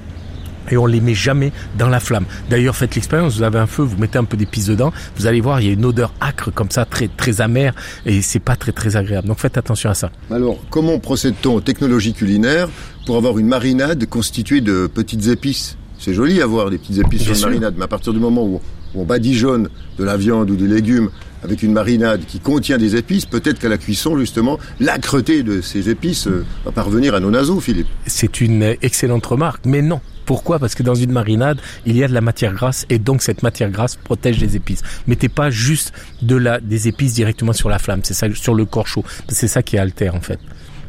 et 0.69 0.77
on 0.77 0.85
les 0.85 1.01
met 1.01 1.13
jamais 1.13 1.51
dans 1.77 1.89
la 1.89 1.99
flamme. 1.99 2.25
D'ailleurs, 2.49 2.75
faites 2.75 2.95
l'expérience, 2.95 3.35
vous 3.35 3.43
avez 3.43 3.59
un 3.59 3.67
feu, 3.67 3.83
vous 3.83 3.97
mettez 3.97 4.17
un 4.17 4.23
peu 4.23 4.37
d'épices 4.37 4.67
dedans, 4.67 4.93
vous 5.17 5.25
allez 5.27 5.41
voir, 5.41 5.59
il 5.59 5.67
y 5.67 5.69
a 5.69 5.73
une 5.73 5.83
odeur 5.85 6.13
acre 6.21 6.51
comme 6.51 6.69
ça, 6.69 6.85
très 6.85 7.07
très 7.09 7.41
amère, 7.41 7.73
et 8.05 8.21
c'est 8.21 8.39
pas 8.39 8.55
très 8.55 8.71
très 8.71 8.95
agréable. 8.95 9.27
Donc 9.27 9.39
faites 9.39 9.57
attention 9.57 9.89
à 9.89 9.95
ça. 9.95 10.11
Alors, 10.29 10.59
comment 10.69 10.99
procède-t-on 10.99 11.55
aux 11.55 11.61
technologies 11.61 12.13
culinaires 12.13 12.69
pour 13.05 13.17
avoir 13.17 13.37
une 13.39 13.47
marinade 13.47 14.05
constituée 14.05 14.61
de 14.61 14.87
petites 14.87 15.27
épices? 15.27 15.77
C'est 15.97 16.13
joli 16.13 16.41
avoir 16.41 16.69
des 16.69 16.77
petites 16.77 16.99
épices 16.99 17.23
Bien 17.23 17.25
sur 17.25 17.31
une 17.33 17.37
sûr. 17.39 17.47
marinade, 17.49 17.73
mais 17.77 17.83
à 17.83 17.87
partir 17.87 18.13
du 18.13 18.19
moment 18.19 18.43
où 18.43 18.61
on 18.95 19.03
badigeonne 19.03 19.67
de 19.97 20.03
la 20.03 20.15
viande 20.15 20.49
ou 20.51 20.55
des 20.55 20.67
légumes 20.67 21.09
avec 21.43 21.63
une 21.63 21.73
marinade 21.73 22.25
qui 22.25 22.39
contient 22.39 22.77
des 22.77 22.95
épices, 22.95 23.25
peut-être 23.25 23.59
qu'à 23.59 23.69
la 23.69 23.77
cuisson, 23.77 24.17
justement, 24.17 24.59
l'âcreté 24.79 25.43
de 25.43 25.61
ces 25.61 25.89
épices 25.89 26.27
euh, 26.27 26.45
va 26.65 26.71
parvenir 26.71 27.15
à 27.15 27.19
nos 27.19 27.31
naseaux, 27.31 27.59
Philippe. 27.59 27.87
C'est 28.05 28.41
une 28.41 28.75
excellente 28.81 29.25
remarque, 29.25 29.65
mais 29.65 29.81
non. 29.81 30.01
Pourquoi? 30.25 30.59
Parce 30.59 30.75
que 30.75 30.83
dans 30.83 30.95
une 30.95 31.11
marinade, 31.11 31.59
il 31.85 31.97
y 31.97 32.03
a 32.03 32.07
de 32.07 32.13
la 32.13 32.21
matière 32.21 32.53
grasse 32.53 32.85
et 32.89 32.99
donc 32.99 33.21
cette 33.21 33.43
matière 33.43 33.69
grasse 33.69 33.95
protège 33.95 34.39
les 34.39 34.55
épices. 34.55 34.81
Mettez 35.07 35.29
pas 35.29 35.49
juste 35.49 35.93
de 36.21 36.35
la, 36.35 36.59
des 36.59 36.87
épices 36.87 37.13
directement 37.13 37.53
sur 37.53 37.69
la 37.69 37.79
flamme, 37.79 38.01
c'est 38.03 38.13
ça 38.13 38.27
sur 38.33 38.53
le 38.53 38.65
corps 38.65 38.87
chaud. 38.87 39.03
C'est 39.29 39.47
ça 39.47 39.63
qui 39.63 39.77
altère 39.77 40.15
en 40.15 40.21
fait. 40.21 40.39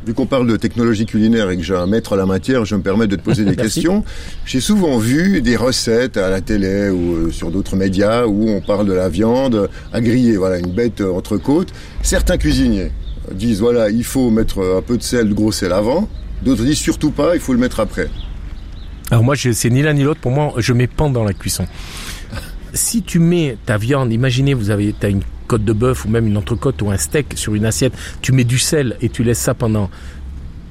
Vu 0.04 0.14
qu'on 0.14 0.26
parle 0.26 0.48
de 0.48 0.56
technologie 0.56 1.06
culinaire 1.06 1.48
et 1.50 1.56
que 1.56 1.62
j'ai 1.62 1.76
un 1.76 1.86
maître 1.86 2.14
à 2.14 2.16
la 2.16 2.26
matière, 2.26 2.64
je 2.64 2.74
me 2.74 2.82
permets 2.82 3.06
de 3.06 3.14
te 3.14 3.22
poser 3.22 3.44
des 3.44 3.54
questions. 3.64 4.04
J'ai 4.44 4.60
souvent 4.60 4.98
vu 4.98 5.40
des 5.42 5.54
recettes 5.56 6.16
à 6.16 6.28
la 6.28 6.40
télé 6.40 6.90
ou 6.90 7.14
euh, 7.14 7.30
sur 7.30 7.52
d'autres 7.52 7.76
médias 7.76 8.26
où 8.26 8.48
on 8.48 8.60
parle 8.60 8.86
de 8.86 8.92
la 8.92 9.08
viande 9.08 9.70
à 9.92 10.00
griller, 10.00 10.36
voilà, 10.36 10.58
une 10.58 10.72
bête 10.72 11.00
euh, 11.00 11.12
entrecôte. 11.12 11.68
Certains 12.02 12.36
cuisiniers 12.36 12.90
disent, 13.32 13.60
voilà, 13.60 13.90
il 13.90 14.02
faut 14.02 14.30
mettre 14.30 14.58
un 14.76 14.82
peu 14.82 14.96
de 14.98 15.02
sel, 15.04 15.28
de 15.28 15.34
gros 15.34 15.52
sel 15.52 15.72
avant. 15.72 16.08
D'autres 16.42 16.64
disent, 16.64 16.78
surtout 16.78 17.12
pas, 17.12 17.34
il 17.36 17.40
faut 17.40 17.52
le 17.52 17.60
mettre 17.60 17.78
après. 17.78 18.08
Alors 19.12 19.22
moi, 19.22 19.36
je- 19.36 19.52
c'est 19.52 19.70
ni 19.70 19.82
l'un 19.82 19.92
ni 19.92 20.02
l'autre. 20.02 20.20
Pour 20.20 20.32
moi, 20.32 20.52
je 20.56 20.72
mets 20.72 20.88
pendant 20.88 21.22
la 21.22 21.32
cuisson. 21.32 21.66
Si 22.74 23.02
tu 23.02 23.20
mets 23.20 23.56
ta 23.66 23.76
viande, 23.76 24.12
imaginez, 24.12 24.54
vous 24.54 24.70
avez, 24.70 24.94
as 25.02 25.08
une 25.08 25.22
de 25.58 25.72
bœuf 25.72 26.04
ou 26.04 26.08
même 26.08 26.26
une 26.26 26.36
entrecôte 26.36 26.80
ou 26.82 26.90
un 26.90 26.96
steak 26.96 27.34
sur 27.36 27.54
une 27.54 27.66
assiette, 27.66 27.92
tu 28.20 28.32
mets 28.32 28.44
du 28.44 28.58
sel 28.58 28.96
et 29.00 29.08
tu 29.08 29.22
laisses 29.22 29.38
ça 29.38 29.54
pendant 29.54 29.90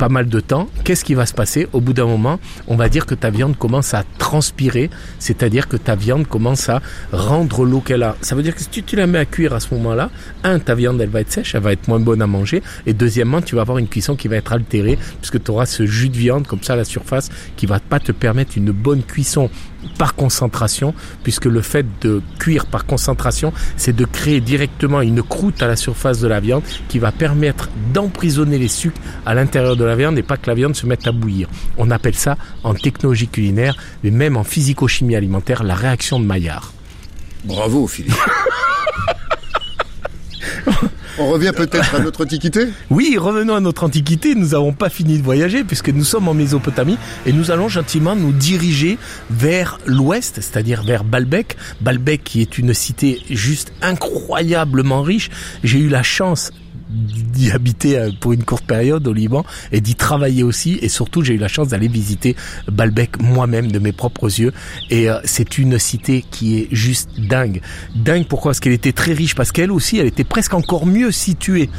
pas 0.02 0.10
mal 0.10 0.30
de 0.30 0.40
temps, 0.40 0.68
qu'est-ce 0.84 1.06
qui 1.06 1.14
va 1.14 1.28
se 1.28 1.34
passer 1.36 1.68
Au 1.74 1.80
bout 1.80 1.94
d'un 1.94 2.08
moment, 2.08 2.40
on 2.68 2.76
va 2.76 2.90
dire 2.90 3.06
que 3.06 3.14
ta 3.14 3.30
viande 3.30 3.56
commence 3.56 3.94
à 3.94 4.04
transpirer, 4.18 4.90
c'est-à-dire 5.20 5.68
que 5.68 5.78
ta 5.78 5.94
viande 5.94 6.26
commence 6.26 6.70
à 6.70 6.82
rendre 7.12 7.66
l'eau 7.66 7.82
qu'elle 7.82 8.02
a. 8.02 8.16
Ça 8.22 8.34
veut 8.34 8.42
dire 8.42 8.56
que 8.56 8.62
si 8.62 8.70
tu, 8.70 8.82
tu 8.82 8.96
la 8.96 9.06
mets 9.06 9.20
à 9.20 9.26
cuire 9.26 9.54
à 9.54 9.60
ce 9.60 9.72
moment-là, 9.76 10.10
un, 10.44 10.58
ta 10.58 10.74
viande, 10.74 11.00
elle 11.02 11.10
va 11.10 11.22
être 11.22 11.32
sèche, 11.32 11.54
elle 11.54 11.62
va 11.62 11.72
être 11.72 11.88
moins 11.88 12.00
bonne 12.00 12.24
à 12.24 12.26
manger, 12.26 12.64
et 12.88 12.94
deuxièmement, 12.94 13.44
tu 13.44 13.54
vas 13.54 13.62
avoir 13.62 13.78
une 13.78 13.88
cuisson 13.88 14.16
qui 14.16 14.28
va 14.28 14.38
être 14.38 14.54
altérée, 14.54 14.98
puisque 15.20 15.44
tu 15.44 15.52
auras 15.52 15.68
ce 15.68 15.86
jus 15.86 16.10
de 16.10 16.18
viande 16.18 16.48
comme 16.48 16.64
ça 16.64 16.74
à 16.74 16.78
la 16.78 16.84
surface, 16.84 17.30
qui 17.56 17.68
va 17.68 17.80
pas 17.80 18.00
te 18.00 18.12
permettre 18.12 18.58
une 18.58 18.72
bonne 18.72 19.04
cuisson 19.04 19.52
par 19.98 20.16
concentration, 20.16 20.94
puisque 21.24 21.46
le 21.46 21.62
fait 21.62 21.86
de 22.02 22.22
cuire 22.40 22.66
par 22.66 22.86
concentration, 22.86 23.54
c'est 23.78 23.96
de 23.96 24.06
créer 24.06 24.42
directement 24.42 25.02
une 25.02 25.24
croûte 25.24 25.62
à 25.62 25.68
la 25.68 25.76
surface 25.76 26.20
de 26.20 26.28
la 26.28 26.40
viande 26.40 26.64
qui 26.88 27.00
va 27.00 27.12
permettre 27.12 27.70
d'emprisonner 27.94 28.58
les 28.58 28.68
sucres 28.68 29.00
à 29.26 29.34
l'intérieur 29.34 29.76
de 29.76 29.84
la 29.84 29.96
viande 29.96 30.18
et 30.18 30.24
pas 30.24 30.38
que 30.38 30.48
la 30.48 30.56
viande 30.56 30.76
se 30.76 30.86
mette 30.86 31.08
à 31.08 31.12
bouillir. 31.12 31.48
On 31.78 31.92
appelle 31.92 32.16
ça 32.16 32.38
en 32.64 32.74
technologie 32.74 33.28
culinaire, 33.28 33.76
mais 34.04 34.12
même 34.12 34.38
en 34.38 34.44
physico-chimie 34.44 35.16
alimentaire, 35.16 35.64
la 35.64 35.76
réaction 35.76 36.20
de 36.20 36.26
Maillard. 36.26 36.74
Bravo, 37.44 37.88
Philippe. 37.88 38.14
on 41.22 41.30
revient 41.30 41.54
peut-être 41.56 41.96
à 41.96 42.00
notre 42.00 42.24
antiquité 42.24 42.68
Oui, 42.90 43.16
revenons 43.18 43.56
à 43.56 43.60
notre 43.60 43.84
antiquité. 43.84 44.34
Nous 44.36 44.50
n'avons 44.50 44.74
pas 44.74 44.90
fini 44.90 45.18
de 45.18 45.24
voyager 45.24 45.64
puisque 45.64 45.90
nous 45.90 46.04
sommes 46.04 46.28
en 46.28 46.34
Mésopotamie 46.34 46.98
et 47.26 47.34
nous 47.34 47.52
allons 47.52 47.70
gentiment 47.70 48.16
nous 48.16 48.32
diriger 48.32 48.98
vers 49.30 49.80
l'ouest, 49.86 50.36
c'est-à-dire 50.36 50.84
vers 50.84 51.04
Baalbek. 51.04 51.58
Baalbek 51.82 52.24
qui 52.24 52.42
est 52.42 52.58
une 52.58 52.74
cité 52.74 53.22
juste 53.30 53.72
incroyablement 53.82 55.02
riche. 55.04 55.30
J'ai 55.64 55.80
eu 55.80 55.90
la 55.90 56.04
chance 56.04 56.52
d'y 56.92 57.52
habiter 57.52 57.98
euh, 57.98 58.12
pour 58.20 58.34
une 58.34 58.44
courte 58.44 58.66
période 58.66 59.08
au 59.08 59.14
Liban 59.14 59.46
et 59.72 59.82
d'y 59.82 59.96
travailler 59.96 60.44
aussi. 60.44 60.78
Et 60.82 60.90
surtout 60.90 61.22
j'ai 61.22 61.36
eu 61.36 61.38
la 61.38 61.48
chance 61.48 61.70
d'aller 61.70 61.88
visiter 61.88 62.36
Baalbek 62.72 63.22
moi-même 63.22 63.72
de 63.72 63.80
mes 63.80 63.92
propres 63.92 64.28
yeux. 64.40 64.52
Et 64.90 65.10
euh, 65.10 65.20
c'est 65.24 65.58
une 65.58 65.80
cité 65.80 66.24
qui 66.30 66.60
est 66.60 66.68
juste 66.72 67.10
dingue. 67.20 67.62
Dingue 67.96 68.26
pourquoi? 68.28 68.52
Parce 68.52 68.60
qu'elle 68.60 68.74
était 68.74 68.92
très 68.94 69.14
riche 69.14 69.36
parce 69.36 69.52
qu'elle 69.52 69.72
aussi 69.72 69.98
elle 69.98 70.08
était 70.08 70.24
presque 70.24 70.54
encore 70.54 70.86
mieux 70.86 71.12
située 71.12 71.70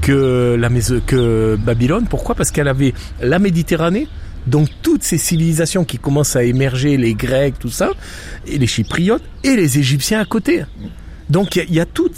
que 0.00 0.56
la 0.58 0.70
que 1.06 1.56
Babylone. 1.56 2.06
Pourquoi? 2.08 2.34
Parce 2.34 2.50
qu'elle 2.50 2.68
avait 2.68 2.94
la 3.20 3.38
Méditerranée 3.38 4.08
donc 4.46 4.68
toutes 4.82 5.02
ces 5.02 5.18
civilisations 5.18 5.84
qui 5.84 5.98
commencent 5.98 6.36
à 6.36 6.44
émerger 6.44 6.96
les 6.96 7.12
Grecs 7.12 7.58
tout 7.58 7.68
ça 7.68 7.90
et 8.46 8.56
les 8.56 8.66
Chypriotes 8.66 9.22
et 9.44 9.54
les 9.54 9.78
Égyptiens 9.78 10.20
à 10.20 10.24
côté 10.24 10.64
donc 11.30 11.56
il 11.56 11.70
y 11.70 11.80
y 11.80 11.80
a 11.80 11.86
toutes, 11.86 12.12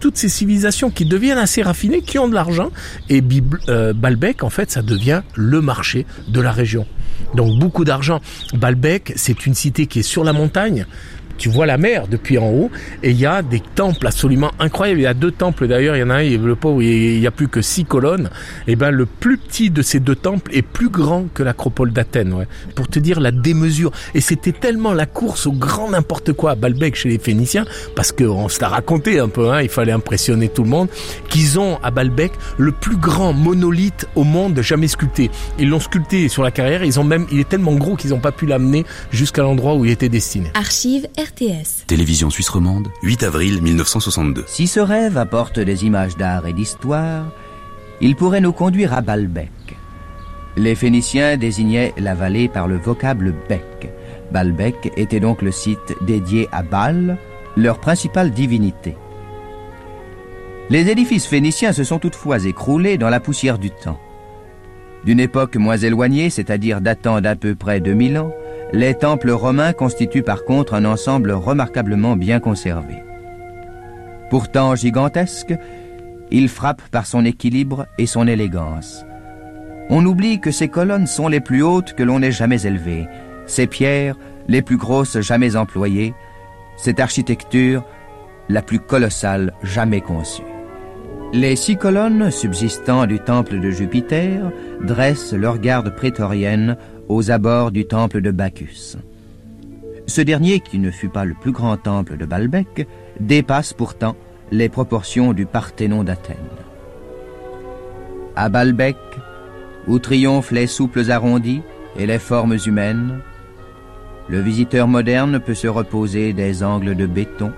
toutes 0.00 0.16
ces 0.16 0.28
civilisations 0.28 0.90
qui 0.90 1.04
deviennent 1.04 1.38
assez 1.38 1.62
raffinées, 1.62 2.02
qui 2.02 2.18
ont 2.18 2.28
de 2.28 2.34
l'argent, 2.34 2.70
et 3.08 3.22
euh, 3.68 3.92
Baalbek, 3.92 4.42
en 4.42 4.50
fait, 4.50 4.70
ça 4.70 4.82
devient 4.82 5.22
le 5.34 5.60
marché 5.60 6.06
de 6.26 6.40
la 6.40 6.50
région. 6.50 6.86
Donc 7.34 7.58
beaucoup 7.58 7.84
d'argent. 7.84 8.20
Baalbek, 8.54 9.12
c'est 9.16 9.46
une 9.46 9.54
cité 9.54 9.86
qui 9.86 10.00
est 10.00 10.02
sur 10.02 10.24
la 10.24 10.32
montagne. 10.32 10.86
Tu 11.38 11.48
vois 11.48 11.66
la 11.66 11.78
mer 11.78 12.08
depuis 12.08 12.36
en 12.36 12.48
haut 12.48 12.70
et 13.02 13.10
il 13.10 13.18
y 13.18 13.26
a 13.26 13.42
des 13.42 13.60
temples 13.60 14.06
absolument 14.06 14.50
incroyables. 14.58 15.00
Il 15.00 15.04
y 15.04 15.06
a 15.06 15.14
deux 15.14 15.30
temples 15.30 15.68
d'ailleurs. 15.68 15.96
Il 15.96 16.00
y 16.00 16.02
en 16.02 16.10
a 16.10 16.16
un, 16.16 16.36
le 16.36 16.56
pauvre, 16.56 16.82
il 16.82 17.18
y 17.18 17.26
a 17.26 17.30
plus 17.30 17.48
que 17.48 17.62
six 17.62 17.84
colonnes. 17.84 18.28
Et 18.66 18.76
ben 18.76 18.90
le 18.90 19.06
plus 19.06 19.38
petit 19.38 19.70
de 19.70 19.82
ces 19.82 20.00
deux 20.00 20.16
temples 20.16 20.50
est 20.54 20.62
plus 20.62 20.88
grand 20.88 21.26
que 21.32 21.42
l'acropole 21.42 21.92
d'Athènes. 21.92 22.32
Ouais. 22.32 22.48
Pour 22.74 22.88
te 22.88 22.98
dire 22.98 23.20
la 23.20 23.30
démesure. 23.30 23.92
Et 24.14 24.20
c'était 24.20 24.52
tellement 24.52 24.92
la 24.92 25.06
course 25.06 25.46
au 25.46 25.52
grand 25.52 25.90
n'importe 25.90 26.32
quoi 26.32 26.52
à 26.52 26.54
Baalbek 26.54 26.96
chez 26.96 27.08
les 27.08 27.18
Phéniciens, 27.18 27.64
parce 27.94 28.12
qu'on 28.12 28.48
se 28.48 28.60
l'a 28.60 28.68
raconté 28.68 29.18
un 29.20 29.28
peu. 29.28 29.50
Hein, 29.50 29.62
il 29.62 29.68
fallait 29.68 29.92
impressionner 29.92 30.48
tout 30.48 30.64
le 30.64 30.70
monde. 30.70 30.88
Qu'ils 31.28 31.58
ont 31.58 31.78
à 31.82 31.90
Baalbek 31.90 32.32
le 32.56 32.72
plus 32.72 32.96
grand 32.96 33.32
monolithe 33.32 34.06
au 34.16 34.24
monde 34.24 34.60
jamais 34.60 34.88
sculpté. 34.88 35.30
Ils 35.58 35.68
l'ont 35.68 35.80
sculpté 35.80 36.28
sur 36.28 36.42
la 36.42 36.50
carrière. 36.50 36.84
Ils 36.84 36.98
ont 36.98 37.04
même, 37.04 37.26
il 37.30 37.40
est 37.40 37.48
tellement 37.48 37.74
gros 37.74 37.96
qu'ils 37.96 38.10
n'ont 38.10 38.20
pas 38.20 38.32
pu 38.32 38.46
l'amener 38.46 38.84
jusqu'à 39.12 39.42
l'endroit 39.42 39.74
où 39.74 39.84
il 39.84 39.90
était 39.90 40.08
destiné. 40.08 40.50
RTS. 41.28 41.86
Télévision 41.86 42.30
suisse 42.30 42.48
romande, 42.48 42.88
8 43.02 43.22
avril 43.22 43.60
1962. 43.62 44.44
Si 44.46 44.66
ce 44.66 44.80
rêve 44.80 45.18
apporte 45.18 45.58
des 45.58 45.84
images 45.84 46.16
d'art 46.16 46.46
et 46.46 46.52
d'histoire, 46.52 47.26
il 48.00 48.16
pourrait 48.16 48.40
nous 48.40 48.52
conduire 48.52 48.94
à 48.94 49.00
Baalbek. 49.00 49.50
Les 50.56 50.74
Phéniciens 50.74 51.36
désignaient 51.36 51.92
la 51.98 52.14
vallée 52.14 52.48
par 52.48 52.66
le 52.66 52.78
vocable 52.78 53.34
bec. 53.48 53.90
Baalbek 54.32 54.92
était 54.96 55.20
donc 55.20 55.42
le 55.42 55.50
site 55.50 55.96
dédié 56.02 56.48
à 56.50 56.62
Baal, 56.62 57.18
leur 57.56 57.78
principale 57.78 58.30
divinité. 58.30 58.96
Les 60.70 60.88
édifices 60.88 61.26
phéniciens 61.26 61.72
se 61.72 61.84
sont 61.84 61.98
toutefois 61.98 62.44
écroulés 62.44 62.98
dans 62.98 63.10
la 63.10 63.20
poussière 63.20 63.58
du 63.58 63.70
temps. 63.70 64.00
D'une 65.04 65.20
époque 65.20 65.56
moins 65.56 65.76
éloignée, 65.76 66.30
c'est-à-dire 66.30 66.80
datant 66.80 67.20
d'à 67.20 67.36
peu 67.36 67.54
près 67.54 67.80
2000 67.80 68.18
ans, 68.18 68.32
les 68.72 68.94
temples 68.94 69.30
romains 69.30 69.72
constituent 69.72 70.22
par 70.22 70.44
contre 70.44 70.74
un 70.74 70.84
ensemble 70.84 71.32
remarquablement 71.32 72.16
bien 72.16 72.40
conservé. 72.40 73.02
Pourtant 74.30 74.74
gigantesque, 74.74 75.54
il 76.30 76.48
frappe 76.48 76.82
par 76.90 77.06
son 77.06 77.24
équilibre 77.24 77.86
et 77.98 78.06
son 78.06 78.26
élégance. 78.26 79.06
On 79.88 80.04
oublie 80.04 80.40
que 80.40 80.50
ces 80.50 80.68
colonnes 80.68 81.06
sont 81.06 81.28
les 81.28 81.40
plus 81.40 81.62
hautes 81.62 81.94
que 81.94 82.02
l'on 82.02 82.20
ait 82.20 82.32
jamais 82.32 82.66
élevées, 82.66 83.06
ces 83.46 83.66
pierres 83.66 84.16
les 84.48 84.60
plus 84.60 84.76
grosses 84.76 85.20
jamais 85.20 85.56
employées, 85.56 86.14
cette 86.76 87.00
architecture 87.00 87.84
la 88.50 88.62
plus 88.62 88.80
colossale 88.80 89.52
jamais 89.62 90.02
conçue. 90.02 90.57
Les 91.34 91.56
six 91.56 91.76
colonnes 91.76 92.30
subsistant 92.30 93.04
du 93.04 93.18
temple 93.18 93.60
de 93.60 93.68
Jupiter 93.70 94.50
dressent 94.82 95.34
leur 95.34 95.58
garde 95.58 95.94
prétorienne 95.94 96.78
aux 97.06 97.30
abords 97.30 97.70
du 97.70 97.86
temple 97.86 98.22
de 98.22 98.30
Bacchus. 98.30 98.96
Ce 100.06 100.22
dernier, 100.22 100.60
qui 100.60 100.78
ne 100.78 100.90
fut 100.90 101.10
pas 101.10 101.26
le 101.26 101.34
plus 101.34 101.52
grand 101.52 101.76
temple 101.76 102.16
de 102.16 102.24
Baalbek, 102.24 102.88
dépasse 103.20 103.74
pourtant 103.74 104.16
les 104.50 104.70
proportions 104.70 105.34
du 105.34 105.44
Parthénon 105.44 106.02
d'Athènes. 106.02 106.36
À 108.34 108.48
Baalbek, 108.48 108.96
où 109.86 109.98
triomphent 109.98 110.52
les 110.52 110.66
souples 110.66 111.10
arrondis 111.10 111.60
et 111.98 112.06
les 112.06 112.18
formes 112.18 112.56
humaines, 112.64 113.20
le 114.30 114.40
visiteur 114.40 114.88
moderne 114.88 115.40
peut 115.40 115.54
se 115.54 115.68
reposer 115.68 116.32
des 116.32 116.62
angles 116.62 116.94
de 116.94 117.04
béton 117.04 117.52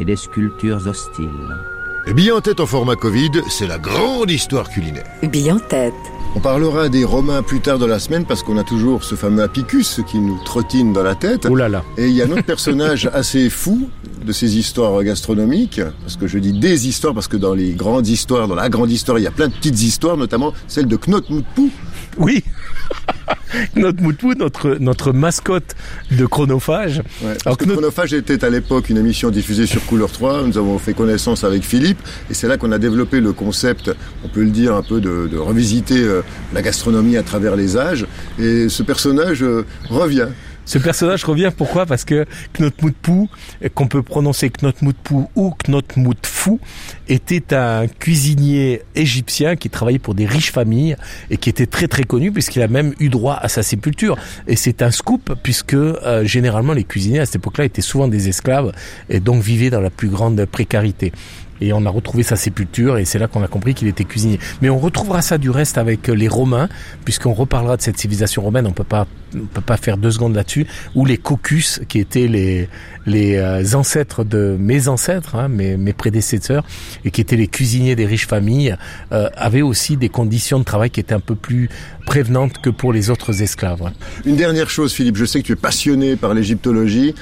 et 0.00 0.04
des 0.04 0.16
sculptures 0.16 0.88
hostiles. 0.88 1.77
Bien 2.14 2.36
en 2.36 2.40
tête 2.40 2.58
en 2.60 2.66
format 2.66 2.96
Covid, 2.96 3.30
c'est 3.50 3.66
la 3.66 3.78
grande 3.78 4.30
histoire 4.30 4.70
culinaire. 4.70 5.04
Bien 5.22 5.56
en 5.56 5.58
tête. 5.58 5.92
On 6.34 6.40
parlera 6.40 6.88
des 6.88 7.04
Romains 7.04 7.42
plus 7.42 7.60
tard 7.60 7.78
dans 7.78 7.86
la 7.86 7.98
semaine 7.98 8.24
parce 8.24 8.42
qu'on 8.42 8.56
a 8.56 8.64
toujours 8.64 9.04
ce 9.04 9.14
fameux 9.14 9.42
Apicus 9.42 10.00
qui 10.06 10.18
nous 10.18 10.38
trottine 10.44 10.94
dans 10.94 11.02
la 11.02 11.14
tête. 11.14 11.46
Oh 11.50 11.54
là 11.54 11.68
là. 11.68 11.84
Et 11.98 12.06
il 12.08 12.14
y 12.14 12.22
a 12.22 12.24
un 12.24 12.30
autre 12.30 12.44
personnage 12.44 13.10
assez 13.12 13.50
fou 13.50 13.90
de 14.28 14.32
ces 14.34 14.58
histoires 14.58 15.02
gastronomiques, 15.02 15.80
parce 16.02 16.16
que 16.18 16.26
je 16.26 16.38
dis 16.38 16.52
des 16.52 16.86
histoires 16.86 17.14
parce 17.14 17.28
que 17.28 17.38
dans 17.38 17.54
les 17.54 17.72
grandes 17.72 18.06
histoires, 18.06 18.46
dans 18.46 18.54
la 18.54 18.68
grande 18.68 18.90
histoire, 18.90 19.18
il 19.18 19.22
y 19.22 19.26
a 19.26 19.30
plein 19.30 19.48
de 19.48 19.54
petites 19.54 19.82
histoires, 19.82 20.18
notamment 20.18 20.52
celle 20.66 20.86
de 20.86 20.96
Knut 20.96 21.30
Mutpu. 21.30 21.70
Oui. 22.18 22.44
notre 23.76 24.02
Moutpou, 24.02 24.34
notre, 24.34 24.76
notre 24.80 25.12
mascotte 25.12 25.74
de 26.10 26.26
chronophage. 26.26 26.98
Ouais, 27.22 27.36
parce 27.42 27.56
que 27.56 27.64
Chronophage 27.64 28.12
était 28.12 28.44
à 28.44 28.50
l'époque 28.50 28.90
une 28.90 28.98
émission 28.98 29.30
diffusée 29.30 29.66
sur 29.66 29.84
Couleur 29.86 30.10
3. 30.10 30.42
Nous 30.42 30.58
avons 30.58 30.78
fait 30.78 30.92
connaissance 30.92 31.44
avec 31.44 31.62
Philippe 31.62 31.98
et 32.30 32.34
c'est 32.34 32.48
là 32.48 32.58
qu'on 32.58 32.72
a 32.72 32.78
développé 32.78 33.20
le 33.20 33.32
concept, 33.32 33.90
on 34.24 34.28
peut 34.28 34.42
le 34.42 34.50
dire 34.50 34.74
un 34.74 34.82
peu 34.82 35.00
de, 35.00 35.28
de 35.30 35.38
revisiter 35.38 36.00
euh, 36.00 36.22
la 36.52 36.60
gastronomie 36.60 37.16
à 37.16 37.22
travers 37.22 37.56
les 37.56 37.76
âges. 37.76 38.06
Et 38.38 38.68
ce 38.68 38.82
personnage 38.82 39.42
euh, 39.42 39.64
revient. 39.88 40.28
Ce 40.68 40.76
personnage 40.76 41.24
revient 41.24 41.50
pourquoi? 41.56 41.86
Parce 41.86 42.04
que 42.04 42.26
Knotmoutpou, 42.52 43.30
qu'on 43.74 43.86
peut 43.86 44.02
prononcer 44.02 44.50
Knotmoutpou 44.50 45.30
ou 45.34 45.54
Knotmoutfou, 45.66 46.60
était 47.08 47.54
un 47.54 47.86
cuisinier 47.86 48.82
égyptien 48.94 49.56
qui 49.56 49.70
travaillait 49.70 49.98
pour 49.98 50.14
des 50.14 50.26
riches 50.26 50.52
familles 50.52 50.94
et 51.30 51.38
qui 51.38 51.48
était 51.48 51.64
très 51.64 51.88
très 51.88 52.04
connu 52.04 52.32
puisqu'il 52.32 52.60
a 52.60 52.68
même 52.68 52.92
eu 53.00 53.08
droit 53.08 53.38
à 53.40 53.48
sa 53.48 53.62
sépulture. 53.62 54.18
Et 54.46 54.56
c'est 54.56 54.82
un 54.82 54.90
scoop 54.90 55.32
puisque 55.42 55.72
euh, 55.72 56.26
généralement 56.26 56.74
les 56.74 56.84
cuisiniers 56.84 57.20
à 57.20 57.24
cette 57.24 57.36
époque-là 57.36 57.64
étaient 57.64 57.80
souvent 57.80 58.06
des 58.06 58.28
esclaves 58.28 58.72
et 59.08 59.20
donc 59.20 59.42
vivaient 59.42 59.70
dans 59.70 59.80
la 59.80 59.88
plus 59.88 60.10
grande 60.10 60.44
précarité 60.44 61.12
et 61.60 61.72
on 61.72 61.84
a 61.86 61.90
retrouvé 61.90 62.22
sa 62.22 62.36
sépulture 62.36 62.98
et 62.98 63.04
c'est 63.04 63.18
là 63.18 63.28
qu'on 63.28 63.42
a 63.42 63.48
compris 63.48 63.74
qu'il 63.74 63.88
était 63.88 64.04
cuisinier. 64.04 64.38
Mais 64.62 64.70
on 64.70 64.78
retrouvera 64.78 65.22
ça 65.22 65.38
du 65.38 65.50
reste 65.50 65.78
avec 65.78 66.08
les 66.08 66.28
Romains, 66.28 66.68
puisqu'on 67.04 67.32
reparlera 67.34 67.76
de 67.76 67.82
cette 67.82 67.98
civilisation 67.98 68.42
romaine. 68.42 68.66
On 68.66 68.72
peut 68.72 68.84
pas, 68.84 69.06
on 69.34 69.46
peut 69.46 69.60
pas 69.60 69.76
faire 69.76 69.96
deux 69.96 70.10
secondes 70.10 70.34
là-dessus. 70.34 70.66
Ou 70.94 71.04
les 71.04 71.18
Caucus, 71.18 71.80
qui 71.88 71.98
étaient 71.98 72.28
les 72.28 72.68
les 73.06 73.36
euh, 73.36 73.64
ancêtres 73.74 74.22
de 74.22 74.56
mes 74.58 74.86
ancêtres, 74.88 75.34
hein, 75.34 75.48
mes, 75.48 75.76
mes 75.76 75.92
prédécesseurs, 75.92 76.64
et 77.04 77.10
qui 77.10 77.20
étaient 77.20 77.36
les 77.36 77.48
cuisiniers 77.48 77.96
des 77.96 78.06
riches 78.06 78.26
familles, 78.26 78.76
euh, 79.12 79.30
avaient 79.36 79.62
aussi 79.62 79.96
des 79.96 80.10
conditions 80.10 80.58
de 80.58 80.64
travail 80.64 80.90
qui 80.90 81.00
étaient 81.00 81.14
un 81.14 81.20
peu 81.20 81.34
plus 81.34 81.70
prévenantes 82.06 82.58
que 82.60 82.70
pour 82.70 82.92
les 82.92 83.10
autres 83.10 83.42
esclaves. 83.42 83.82
hein. 83.82 83.92
Une 84.24 84.36
dernière 84.36 84.70
chose, 84.70 84.92
Philippe, 84.92 85.16
je 85.16 85.24
sais 85.24 85.40
que 85.40 85.46
tu 85.46 85.52
es 85.52 85.56
passionné 85.56 86.16
par 86.16 86.34
l'égyptologie. 86.34 87.14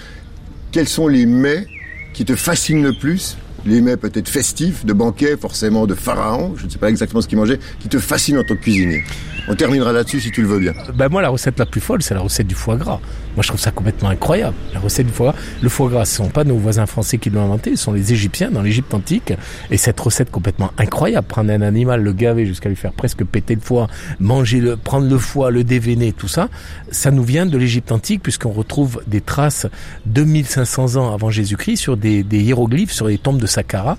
Quels 0.72 0.88
sont 0.88 1.08
les 1.08 1.24
mets 1.26 1.66
qui 2.12 2.24
te 2.24 2.34
fascinent 2.34 2.82
le 2.82 2.92
plus 2.92 3.36
les 3.66 3.80
mets 3.80 3.96
peut-être 3.96 4.28
festifs, 4.28 4.86
de 4.86 4.92
banquets, 4.92 5.36
forcément 5.36 5.86
de 5.86 5.94
pharaons, 5.94 6.54
je 6.56 6.66
ne 6.66 6.70
sais 6.70 6.78
pas 6.78 6.88
exactement 6.88 7.20
ce 7.20 7.28
qu'ils 7.28 7.38
mangeaient, 7.38 7.58
qui 7.80 7.88
te 7.88 7.98
fascinent 7.98 8.38
en 8.38 8.44
tant 8.44 8.54
que 8.54 8.62
cuisinier. 8.62 9.04
On 9.48 9.54
terminera 9.54 9.92
là-dessus 9.92 10.20
si 10.20 10.30
tu 10.32 10.42
le 10.42 10.48
veux 10.48 10.58
bien. 10.58 10.72
Ben 10.94 11.08
moi, 11.08 11.22
la 11.22 11.28
recette 11.28 11.58
la 11.58 11.66
plus 11.66 11.80
folle, 11.80 12.02
c'est 12.02 12.14
la 12.14 12.20
recette 12.20 12.48
du 12.48 12.56
foie 12.56 12.76
gras. 12.76 12.98
Moi, 13.36 13.42
je 13.42 13.48
trouve 13.48 13.60
ça 13.60 13.70
complètement 13.70 14.08
incroyable. 14.08 14.56
La 14.74 14.80
recette 14.80 15.06
du 15.06 15.12
foie 15.12 15.32
gras. 15.32 15.38
Le 15.62 15.68
foie 15.68 15.88
gras, 15.88 16.04
ce 16.04 16.16
sont 16.16 16.30
pas 16.30 16.42
nos 16.42 16.56
voisins 16.56 16.86
français 16.86 17.18
qui 17.18 17.30
l'ont 17.30 17.44
inventé, 17.44 17.76
ce 17.76 17.84
sont 17.84 17.92
les 17.92 18.12
Égyptiens 18.12 18.50
dans 18.50 18.62
l'Égypte 18.62 18.92
antique. 18.92 19.34
Et 19.70 19.76
cette 19.76 20.00
recette 20.00 20.32
complètement 20.32 20.72
incroyable, 20.78 21.26
prendre 21.26 21.52
un 21.52 21.62
animal, 21.62 22.02
le 22.02 22.12
gaver 22.12 22.44
jusqu'à 22.44 22.68
lui 22.68 22.76
faire 22.76 22.92
presque 22.92 23.24
péter 23.24 23.54
le 23.54 23.60
foie, 23.60 23.86
manger 24.18 24.60
le, 24.60 24.76
prendre 24.76 25.08
le 25.08 25.18
foie, 25.18 25.50
le 25.52 25.62
déveiner, 25.62 26.12
tout 26.12 26.28
ça, 26.28 26.48
ça 26.90 27.12
nous 27.12 27.22
vient 27.22 27.46
de 27.46 27.56
l'Égypte 27.56 27.92
antique 27.92 28.22
puisqu'on 28.22 28.50
retrouve 28.50 29.02
des 29.06 29.20
traces 29.20 29.66
2500 30.06 30.96
ans 30.96 31.14
avant 31.14 31.30
Jésus-Christ 31.30 31.76
sur 31.76 31.96
des, 31.96 32.24
des 32.24 32.40
hiéroglyphes, 32.40 32.92
sur 32.92 33.06
les 33.06 33.18
tombes 33.18 33.40
de 33.40 33.46
Saqqara 33.56 33.96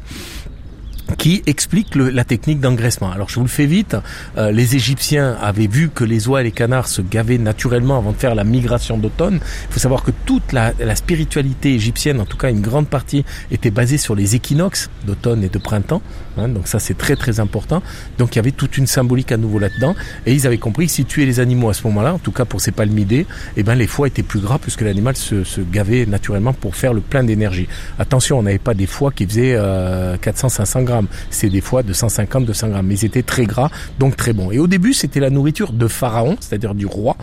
qui 1.16 1.44
explique 1.46 1.96
le, 1.96 2.10
la 2.10 2.24
technique 2.24 2.60
d'engraissement. 2.60 3.12
Alors 3.12 3.30
je 3.30 3.36
vous 3.36 3.44
le 3.44 3.48
fais 3.48 3.66
vite, 3.66 3.96
euh, 4.38 4.52
les 4.52 4.76
Égyptiens 4.76 5.38
avaient 5.42 5.68
vu 5.68 5.90
que 5.90 6.04
les 6.04 6.28
oies 6.28 6.42
et 6.42 6.44
les 6.44 6.52
canards 6.52 6.88
se 6.88 7.02
gavaient 7.02 7.38
naturellement 7.38 7.98
avant 7.98 8.12
de 8.12 8.18
faire 8.18 8.36
la 8.36 8.44
migration 8.44 8.98
d'automne. 8.98 9.40
Il 9.70 9.74
faut 9.74 9.80
savoir 9.80 10.04
que 10.04 10.12
toute 10.26 10.52
la, 10.52 10.74
la, 10.80 10.96
spiritualité 10.96 11.74
égyptienne, 11.74 12.20
en 12.20 12.26
tout 12.26 12.38
cas 12.38 12.50
une 12.50 12.62
grande 12.62 12.88
partie, 12.88 13.24
était 13.52 13.72
basée 13.72 13.98
sur 13.98 14.16
les 14.16 14.36
équinoxes 14.36 14.90
d'automne 15.06 15.44
et 15.44 15.50
de 15.50 15.58
printemps. 15.58 16.02
Hein, 16.38 16.50
donc 16.50 16.68
ça 16.68 16.80
c'est 16.80 16.98
très 16.98 17.16
très 17.16 17.40
important. 17.40 17.82
Donc 18.18 18.36
il 18.36 18.38
y 18.38 18.40
avait 18.40 18.52
toute 18.52 18.78
une 18.78 18.88
symbolique 18.88 19.32
à 19.32 19.38
nouveau 19.38 19.60
là-dedans. 19.60 19.96
Et 20.26 20.34
ils 20.34 20.46
avaient 20.46 20.58
compris 20.58 20.88
que 20.88 20.92
si 20.92 21.06
tuer 21.06 21.26
les 21.26 21.40
animaux 21.40 21.70
à 21.70 21.74
ce 21.74 21.86
moment-là, 21.88 22.14
en 22.14 22.20
tout 22.20 22.32
cas 22.32 22.46
pour 22.46 22.62
ces 22.62 22.72
palmidés, 22.72 23.26
eh 23.56 23.64
ben 23.64 23.76
les 23.76 23.88
foies 23.88 24.08
étaient 24.08 24.24
plus 24.24 24.40
gras 24.40 24.60
puisque 24.60 24.82
l'animal 24.82 25.16
se, 25.16 25.44
se, 25.44 25.62
gavait 25.62 26.06
naturellement 26.06 26.54
pour 26.54 26.76
faire 26.76 26.94
le 26.94 27.02
plein 27.02 27.24
d'énergie. 27.24 27.68
Attention, 28.00 28.40
on 28.40 28.44
n'avait 28.44 28.58
pas 28.58 28.74
des 28.74 28.86
foies 28.86 29.12
qui 29.12 29.26
faisaient 29.26 29.56
euh, 29.56 30.18
400-500 30.18 30.84
grammes 30.84 30.97
c'est 31.30 31.50
des 31.50 31.62
fois 31.62 31.84
de 31.84 31.94
150, 31.94 32.46
200 32.46 32.70
grammes, 32.70 32.88
mais 32.88 32.96
ils 32.96 33.06
étaient 33.06 33.24
très 33.24 33.46
gras, 33.46 33.70
donc 34.00 34.16
très 34.16 34.34
bons. 34.34 34.52
Et 34.52 34.60
au 34.60 34.68
début, 34.68 34.94
c'était 34.94 35.20
la 35.20 35.30
nourriture 35.30 35.74
de 35.74 35.88
Pharaon, 35.88 36.38
c'est-à-dire 36.40 36.76
du 36.76 36.86
roi, 36.86 37.16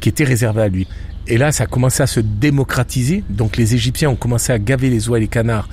qui 0.00 0.08
était 0.08 0.24
réservée 0.24 0.62
à 0.62 0.68
lui. 0.68 0.86
Et 1.26 1.38
là, 1.38 1.52
ça 1.52 1.64
a 1.64 1.66
commencé 1.66 2.02
à 2.02 2.06
se 2.06 2.20
démocratiser. 2.20 3.22
Donc 3.28 3.56
les 3.56 3.74
Égyptiens 3.74 4.10
ont 4.10 4.16
commencé 4.16 4.52
à 4.52 4.58
gaver 4.58 4.90
les 4.90 5.08
oies 5.08 5.18
et 5.18 5.20
les 5.20 5.28
canards 5.28 5.68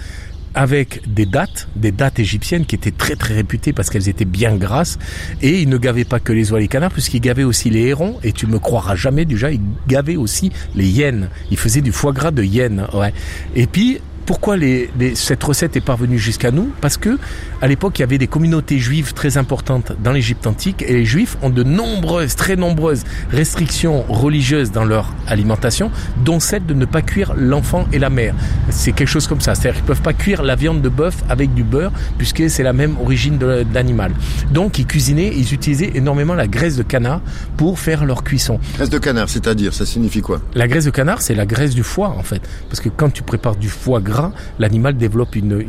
avec 0.57 1.01
des 1.13 1.27
dates, 1.27 1.67
des 1.75 1.91
dates 1.91 2.17
égyptiennes 2.17 2.65
qui 2.65 2.73
étaient 2.73 2.89
très 2.89 3.15
très 3.15 3.35
réputées 3.35 3.73
parce 3.73 3.91
qu'elles 3.91 4.09
étaient 4.09 4.25
bien 4.25 4.55
grasses. 4.55 4.97
Et 5.43 5.61
ils 5.61 5.69
ne 5.69 5.77
gavaient 5.77 6.03
pas 6.03 6.19
que 6.19 6.33
les 6.33 6.51
oies 6.51 6.57
et 6.57 6.63
les 6.63 6.67
canards, 6.67 6.91
puisqu'ils 6.91 7.21
gavaient 7.21 7.43
aussi 7.43 7.69
les 7.69 7.81
hérons. 7.81 8.17
Et 8.23 8.31
tu 8.31 8.47
me 8.47 8.57
croiras 8.57 8.95
jamais, 8.95 9.25
déjà, 9.25 9.51
ils 9.51 9.61
gavaient 9.87 10.15
aussi 10.15 10.51
les 10.75 10.87
hyènes. 10.87 11.29
Ils 11.51 11.57
faisaient 11.57 11.81
du 11.81 11.91
foie 11.91 12.11
gras 12.11 12.31
de 12.31 12.43
hyène. 12.43 12.87
Ouais. 12.93 13.13
Et 13.55 13.67
puis, 13.67 13.99
pourquoi 14.27 14.57
les, 14.57 14.91
les, 14.99 15.15
cette 15.15 15.41
recette 15.41 15.77
est 15.77 15.81
parvenue 15.81 16.19
jusqu'à 16.19 16.51
nous? 16.51 16.69
Parce 16.81 16.97
que 16.97 17.17
à 17.61 17.67
l'époque, 17.67 17.97
il 17.97 18.01
y 18.01 18.03
avait 18.03 18.17
des 18.17 18.27
communautés 18.27 18.77
juives 18.77 19.13
très 19.13 19.37
importantes 19.37 19.93
dans 20.03 20.11
l'Égypte 20.11 20.45
antique 20.45 20.83
et 20.85 20.93
les 20.93 21.05
juifs 21.05 21.37
ont 21.41 21.49
de 21.49 21.63
nombreuses, 21.63 22.35
très 22.35 22.57
nombreuses 22.57 23.05
restrictions 23.31 24.03
religieuses 24.09 24.71
dans 24.71 24.83
leur 24.83 25.13
alimentation, 25.27 25.89
dont 26.25 26.41
celle 26.41 26.65
de 26.65 26.73
ne 26.73 26.83
pas 26.83 27.01
cuire 27.01 27.33
l'enfant 27.37 27.87
et 27.93 27.99
la 27.99 28.09
mère. 28.09 28.35
C'est 28.69 28.91
quelque 28.91 29.07
chose 29.07 29.27
comme 29.27 29.39
ça. 29.39 29.55
C'est-à-dire 29.55 29.77
qu'ils 29.79 29.87
peuvent 29.87 30.01
pas 30.01 30.13
cuire 30.13 30.43
la 30.43 30.55
viande 30.55 30.81
de 30.81 30.89
bœuf 30.89 31.23
avec 31.29 31.53
du 31.53 31.63
beurre 31.63 31.93
puisque 32.17 32.49
c'est 32.49 32.63
la 32.63 32.73
même 32.73 32.97
origine 32.99 33.37
de 33.37 33.65
l'animal. 33.73 34.11
Donc, 34.51 34.77
ils 34.77 34.85
cuisinaient, 34.85 35.31
ils 35.33 35.53
utilisaient 35.53 35.91
énormément 35.95 36.33
la 36.33 36.47
graisse 36.47 36.75
de 36.75 36.83
canard 36.83 37.21
pour 37.55 37.79
faire 37.79 38.03
leur 38.03 38.25
cuisson. 38.25 38.59
Graisse 38.75 38.89
de 38.89 38.99
canard, 38.99 39.29
c'est-à-dire, 39.29 39.73
ça 39.73 39.85
signifie 39.85 40.19
quoi? 40.19 40.41
La 40.53 40.67
graisse 40.67 40.85
de 40.85 40.91
canard, 40.91 41.21
c'est 41.21 41.33
la 41.33 41.45
graisse 41.45 41.73
du 41.73 41.83
foie 41.83 42.09
en 42.09 42.23
fait, 42.23 42.41
parce 42.67 42.81
que 42.81 42.89
quand 42.89 43.09
tu 43.09 43.23
prépares 43.23 43.55
du 43.55 43.69
foie 43.69 44.01
gras 44.01 44.16
l'animal 44.59 44.97
développe 44.97 45.35
une, 45.35 45.63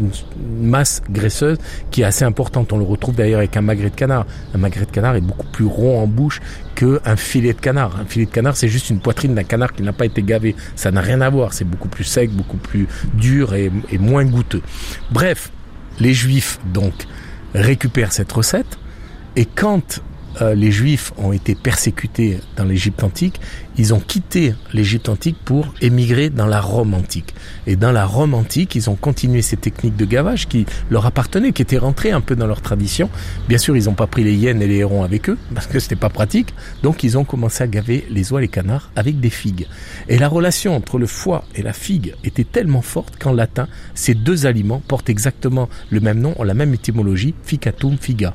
masse 0.61 1.03
graisseuse 1.11 1.59
qui 1.91 2.03
est 2.03 2.05
assez 2.05 2.25
importante. 2.25 2.73
On 2.73 2.79
le 2.79 2.85
retrouve 2.85 3.15
d'ailleurs 3.15 3.39
avec 3.39 3.57
un 3.57 3.63
magret 3.63 3.91
de 3.91 3.95
canard. 3.95 4.27
Un 4.55 4.59
magret 4.59 4.85
de 4.85 4.91
canard 4.91 5.17
est 5.17 5.21
beaucoup 5.21 5.47
plus 5.47 5.65
rond 5.65 6.03
en 6.03 6.07
bouche 6.07 6.41
qu'un 6.75 7.17
filet 7.17 7.53
de 7.53 7.61
canard. 7.61 7.99
Un 8.01 8.05
filet 8.05 8.27
de 8.27 8.31
canard, 8.31 8.57
c'est 8.57 8.69
juste 8.69 8.91
une 8.91 9.01
poitrine 9.01 9.35
d'un 9.35 9.45
canard 9.45 9.73
qui 9.73 9.83
n'a 9.83 9.93
pas 9.93 10.07
été 10.07 10.23
gavé. 10.23 10.55
Ça 10.77 10.91
n'a 10.91 11.01
rien 11.01 11.21
à 11.21 11.31
voir. 11.31 11.53
C'est 11.53 11.65
beaucoup 11.65 11.89
plus 11.89 12.05
sec, 12.05 12.31
beaucoup 12.31 12.57
plus 12.57 12.87
dur 13.15 13.55
et, 13.55 13.71
et 13.91 13.99
moins 13.99 14.25
goûteux. 14.25 14.63
Bref, 15.11 15.51
les 16.01 16.15
juifs, 16.15 16.59
donc, 16.73 16.95
récupèrent 17.55 18.13
cette 18.13 18.33
recette. 18.33 18.79
Et 19.37 19.45
quand 19.45 20.03
euh, 20.41 20.55
les 20.55 20.71
Juifs 20.71 21.13
ont 21.19 21.33
été 21.33 21.55
persécutés 21.55 22.39
dans 22.57 22.65
l'Égypte 22.65 23.03
antique, 23.03 23.41
ils 23.77 23.95
ont 23.95 24.01
quitté 24.01 24.55
l'Égypte 24.73 25.09
antique 25.09 25.37
pour 25.45 25.73
émigrer 25.81 26.31
dans 26.31 26.47
la 26.47 26.61
Rome 26.61 26.95
antique. 26.95 27.35
Et 27.67 27.77
dans 27.77 27.93
la 27.93 28.05
Rome 28.05 28.35
antique, 28.35 28.75
ils 28.75 28.91
ont 28.91 28.97
continué 28.97 29.41
ces 29.41 29.57
techniques 29.57 29.97
de 29.97 30.05
gavage 30.05 30.49
qui 30.49 30.67
leur 30.91 31.07
appartenaient, 31.07 31.53
qui 31.53 31.63
étaient 31.63 31.79
rentrées 31.79 32.11
un 32.11 32.21
peu 32.21 32.35
dans 32.35 32.47
leur 32.47 32.61
tradition. 32.61 33.09
Bien 33.49 33.59
sûr, 33.59 33.77
ils 33.77 33.85
n'ont 33.85 33.95
pas 33.95 34.09
pris 34.09 34.25
les 34.25 34.35
hyènes 34.35 34.63
et 34.63 34.67
les 34.67 34.77
hérons 34.77 35.05
avec 35.05 35.31
eux, 35.31 35.39
parce 35.55 35.67
que 35.67 35.79
c'était 35.79 35.97
pas 35.97 36.09
pratique. 36.09 36.55
Donc, 36.83 37.05
ils 37.05 37.17
ont 37.17 37.25
commencé 37.25 37.63
à 37.63 37.69
gaver 37.69 38.07
les 38.11 38.33
oies 38.33 38.41
et 38.41 38.43
les 38.43 38.49
canards 38.49 38.91
avec 38.97 39.21
des 39.21 39.31
figues. 39.31 39.69
Et 40.09 40.19
la 40.19 40.29
relation 40.29 40.75
entre 40.75 40.99
le 40.99 41.07
foie 41.07 41.45
et 41.55 41.63
la 41.63 41.73
figue 41.73 42.15
était 42.25 42.45
tellement 42.45 42.83
forte 42.83 43.17
qu'en 43.19 43.33
latin, 43.33 43.69
ces 43.95 44.15
deux 44.15 44.47
aliments 44.47 44.83
portent 44.87 45.11
exactement 45.11 45.69
le 45.91 46.01
même 46.01 46.21
nom, 46.21 46.35
ont 46.39 46.45
la 46.45 46.55
même 46.55 46.75
étymologie, 46.75 47.35
ficatum 47.45 47.97
figa. 47.97 48.35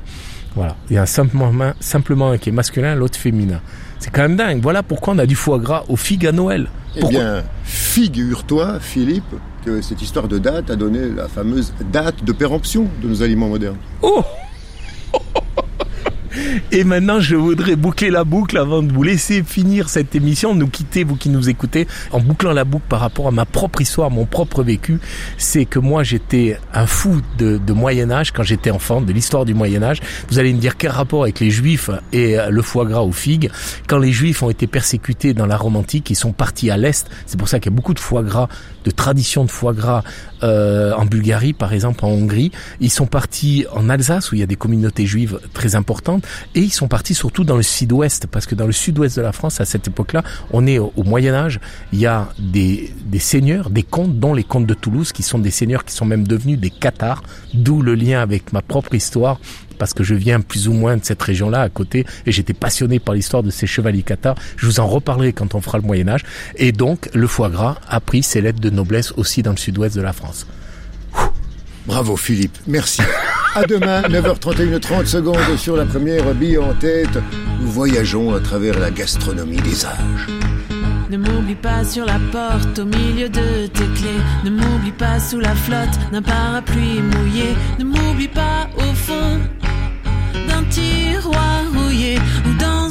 Voilà. 0.54 0.76
Il 0.90 0.94
y 0.94 0.98
a 0.98 1.06
simplement, 1.06 1.72
simplement 1.80 2.30
un 2.30 2.38
qui 2.38 2.50
est 2.50 2.52
masculin, 2.52 2.94
l'autre 2.94 3.18
féminin. 3.18 3.60
C'est 3.98 4.10
quand 4.10 4.22
même 4.22 4.36
dingue. 4.36 4.60
Voilà 4.62 4.82
pourquoi 4.82 5.14
on 5.14 5.18
a 5.18 5.26
du 5.26 5.34
foie 5.34 5.58
gras 5.58 5.84
aux 5.88 5.96
figues 5.96 6.26
à 6.26 6.32
Noël. 6.32 6.68
Pourquoi 6.92 7.10
eh 7.10 7.22
bien, 7.22 7.44
figure-toi, 7.64 8.78
Philippe, 8.80 9.34
que 9.64 9.80
cette 9.80 10.02
histoire 10.02 10.28
de 10.28 10.38
date 10.38 10.70
a 10.70 10.76
donné 10.76 11.08
la 11.08 11.28
fameuse 11.28 11.72
date 11.90 12.22
de 12.22 12.32
péremption 12.32 12.88
de 13.02 13.08
nos 13.08 13.22
aliments 13.22 13.48
modernes. 13.48 13.78
Oh 14.02 14.22
et 16.72 16.84
maintenant, 16.84 17.20
je 17.20 17.36
voudrais 17.36 17.76
boucler 17.76 18.10
la 18.10 18.24
boucle 18.24 18.58
avant 18.58 18.82
de 18.82 18.92
vous 18.92 19.02
laisser 19.02 19.42
finir 19.42 19.88
cette 19.88 20.14
émission, 20.14 20.54
nous 20.54 20.68
quitter, 20.68 21.04
vous 21.04 21.16
qui 21.16 21.28
nous 21.28 21.48
écoutez, 21.48 21.86
en 22.12 22.20
bouclant 22.20 22.52
la 22.52 22.64
boucle 22.64 22.86
par 22.88 23.00
rapport 23.00 23.28
à 23.28 23.30
ma 23.30 23.44
propre 23.44 23.80
histoire, 23.80 24.10
mon 24.10 24.26
propre 24.26 24.62
vécu. 24.62 25.00
C'est 25.38 25.64
que 25.64 25.78
moi, 25.78 26.02
j'étais 26.02 26.58
un 26.72 26.86
fou 26.86 27.20
de, 27.38 27.58
de 27.58 27.72
Moyen 27.72 28.10
Âge 28.10 28.32
quand 28.32 28.42
j'étais 28.42 28.70
enfant, 28.70 29.00
de 29.00 29.12
l'histoire 29.12 29.44
du 29.44 29.54
Moyen 29.54 29.82
Âge. 29.82 30.00
Vous 30.28 30.38
allez 30.38 30.52
me 30.52 30.58
dire 30.58 30.76
quel 30.76 30.90
rapport 30.90 31.22
avec 31.22 31.40
les 31.40 31.50
Juifs 31.50 31.90
et 32.12 32.36
le 32.48 32.62
foie 32.62 32.84
gras 32.84 33.02
aux 33.02 33.12
figues? 33.12 33.50
Quand 33.88 33.98
les 33.98 34.12
Juifs 34.12 34.42
ont 34.42 34.50
été 34.50 34.66
persécutés 34.66 35.34
dans 35.34 35.46
la 35.46 35.56
Rome 35.56 35.76
antique, 35.76 36.10
ils 36.10 36.16
sont 36.16 36.32
partis 36.32 36.70
à 36.70 36.76
l'est. 36.76 37.08
C'est 37.26 37.38
pour 37.38 37.48
ça 37.48 37.58
qu'il 37.60 37.70
y 37.70 37.74
a 37.74 37.76
beaucoup 37.76 37.94
de 37.94 38.00
foie 38.00 38.22
gras, 38.22 38.48
de 38.84 38.90
tradition 38.90 39.44
de 39.44 39.50
foie 39.50 39.72
gras 39.72 40.02
euh, 40.42 40.92
en 40.94 41.06
Bulgarie, 41.06 41.52
par 41.52 41.72
exemple, 41.72 42.04
en 42.04 42.08
Hongrie. 42.08 42.52
Ils 42.80 42.90
sont 42.90 43.06
partis 43.06 43.66
en 43.72 43.88
Alsace 43.88 44.32
où 44.32 44.34
il 44.34 44.40
y 44.40 44.42
a 44.42 44.46
des 44.46 44.56
communautés 44.56 45.06
juives 45.06 45.38
très 45.52 45.74
importantes. 45.74 46.23
Et 46.54 46.60
ils 46.60 46.72
sont 46.72 46.88
partis 46.88 47.14
surtout 47.14 47.44
dans 47.44 47.56
le 47.56 47.62
sud-ouest, 47.62 48.26
parce 48.26 48.46
que 48.46 48.54
dans 48.54 48.66
le 48.66 48.72
sud-ouest 48.72 49.16
de 49.16 49.22
la 49.22 49.32
France, 49.32 49.60
à 49.60 49.64
cette 49.64 49.88
époque-là, 49.88 50.22
on 50.52 50.66
est 50.66 50.78
au, 50.78 50.92
Moyen 51.04 51.34
Âge, 51.34 51.60
il 51.92 52.00
y 52.00 52.06
a 52.06 52.28
des, 52.38 52.92
des 53.04 53.18
seigneurs, 53.18 53.70
des 53.70 53.82
comtes, 53.82 54.18
dont 54.18 54.34
les 54.34 54.44
comtes 54.44 54.66
de 54.66 54.74
Toulouse, 54.74 55.12
qui 55.12 55.22
sont 55.22 55.38
des 55.38 55.50
seigneurs 55.50 55.84
qui 55.84 55.94
sont 55.94 56.06
même 56.06 56.26
devenus 56.26 56.58
des 56.58 56.70
cathares, 56.70 57.22
d'où 57.52 57.82
le 57.82 57.94
lien 57.94 58.20
avec 58.20 58.52
ma 58.52 58.62
propre 58.62 58.94
histoire, 58.94 59.38
parce 59.78 59.94
que 59.94 60.04
je 60.04 60.14
viens 60.14 60.40
plus 60.40 60.68
ou 60.68 60.72
moins 60.72 60.96
de 60.96 61.04
cette 61.04 61.22
région-là 61.22 61.60
à 61.60 61.68
côté 61.68 62.06
et 62.26 62.32
j'étais 62.32 62.54
passionné 62.54 62.98
par 62.98 63.14
l'histoire 63.14 63.42
de 63.42 63.50
ces 63.50 63.66
chevaliers 63.66 64.02
cathares. 64.02 64.36
Je 64.56 64.66
vous 64.66 64.80
en 64.80 64.86
reparlerai 64.86 65.32
quand 65.32 65.54
on 65.54 65.60
fera 65.60 65.78
le 65.78 65.84
Moyen 65.84 66.08
Âge. 66.08 66.24
Et 66.56 66.72
donc 66.72 67.10
le 67.14 67.26
foie 67.26 67.50
gras 67.50 67.78
a 67.88 68.00
pris 68.00 68.22
ses 68.22 68.40
lettres 68.40 68.60
de 68.60 68.70
noblesse 68.70 69.12
aussi 69.16 69.42
dans 69.42 69.50
le 69.50 69.56
sud-ouest 69.56 69.96
de 69.96 70.02
la 70.02 70.12
France. 70.12 70.46
Bravo 71.86 72.16
Philippe, 72.16 72.56
merci. 72.66 73.02
À 73.54 73.64
demain, 73.64 74.02
9h31 74.08 74.80
30 74.80 75.06
secondes 75.06 75.56
sur 75.58 75.76
la 75.76 75.84
première 75.84 76.34
bille 76.34 76.58
en 76.58 76.72
tête. 76.74 77.18
Nous 77.60 77.68
voyageons 77.70 78.34
à 78.34 78.40
travers 78.40 78.78
la 78.78 78.90
gastronomie 78.90 79.56
des 79.60 79.84
âges. 79.84 80.26
Ne 81.10 81.18
m'oublie 81.18 81.54
pas 81.54 81.84
sur 81.84 82.06
la 82.06 82.18
porte 82.32 82.78
au 82.78 82.86
milieu 82.86 83.28
de 83.28 83.66
tes 83.66 83.86
clés. 83.94 84.20
Ne 84.44 84.50
m'oublie 84.50 84.92
pas 84.92 85.20
sous 85.20 85.38
la 85.38 85.54
flotte 85.54 85.98
d'un 86.10 86.22
parapluie 86.22 87.00
mouillé. 87.02 87.54
Ne 87.78 87.84
m'oublie 87.84 88.28
pas 88.28 88.68
au 88.76 88.94
fond 88.94 89.38
d'un 90.48 90.64
tiroir 90.70 91.60
rouillé 91.74 92.18
ou 92.46 92.54
dans 92.58 92.88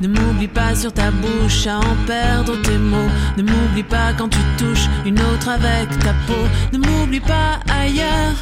Ne 0.00 0.08
m'oublie 0.08 0.48
pas 0.48 0.74
sur 0.74 0.92
ta 0.92 1.10
bouche 1.10 1.66
à 1.66 1.78
en 1.78 1.96
perdre 2.06 2.60
tes 2.62 2.78
mots. 2.78 3.10
Ne 3.36 3.42
m'oublie 3.42 3.82
pas 3.84 4.12
quand 4.16 4.28
tu 4.28 4.40
touches 4.58 4.88
une 5.06 5.20
autre 5.20 5.48
avec 5.48 5.88
ta 6.00 6.12
peau. 6.26 6.44
Ne 6.72 6.78
m'oublie 6.78 7.20
pas 7.20 7.60
ailleurs. 7.82 8.36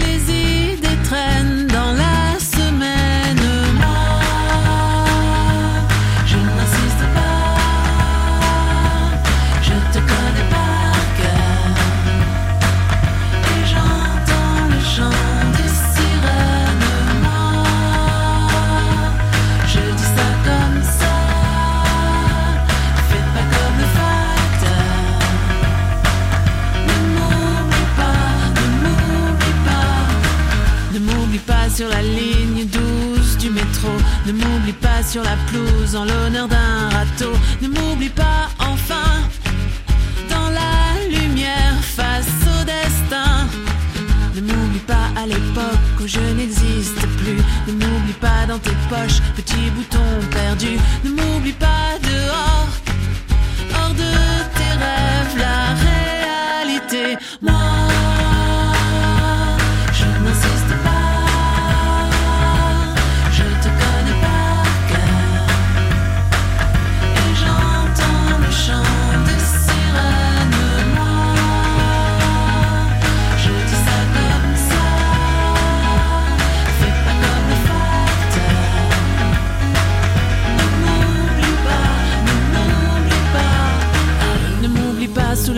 Les 0.00 0.74
idées 0.74 1.02
traînent 1.04 1.55
sur 31.76 31.88
la 31.90 32.00
ligne 32.00 32.64
12 32.64 33.36
du 33.36 33.50
métro. 33.50 33.90
Ne 34.24 34.32
m'oublie 34.32 34.72
pas 34.72 35.02
sur 35.02 35.22
la 35.22 35.36
pelouse 35.46 35.94
en 35.94 36.06
l'honneur 36.06 36.48
d'un 36.48 36.88
râteau. 36.88 37.32
Ne 37.60 37.68
m'oublie 37.68 38.08
pas 38.08 38.48
enfin 38.58 39.10
dans 40.30 40.48
la 40.48 40.74
lumière 41.14 41.76
face 41.82 42.40
au 42.54 42.64
destin. 42.64 43.46
Ne 44.36 44.40
m'oublie 44.40 44.86
pas 44.86 45.08
à 45.22 45.26
l'époque 45.26 46.00
où 46.00 46.06
je 46.06 46.20
n'existe 46.38 47.06
plus. 47.18 47.40
Ne 47.68 47.72
m'oublie 47.72 48.18
pas 48.22 48.46
dans 48.48 48.58
tes 48.58 48.76
poches, 48.88 49.20
petit 49.36 49.68
bouton 49.74 50.08
perdu. 50.30 50.78
Ne 51.04 51.10
m'oublie 51.10 51.58
pas 51.66 51.88
dehors, 52.10 52.68
hors 53.74 53.94
de 54.02 54.12
tes 54.56 54.72
rêves, 54.84 55.36
la 55.36 55.60
réalité. 55.84 57.22
Moi, 57.42 57.75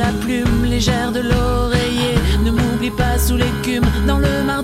la 0.09 0.15
plume 0.25 0.65
légère 0.65 1.13
de 1.13 1.21
l'oreiller. 1.21 2.15
Ne 2.45 2.51
m'oublie 2.51 2.91
pas 2.91 3.19
sous 3.19 3.37
l'écume 3.37 3.85
dans 4.07 4.19
le 4.19 4.43
mar 4.45 4.63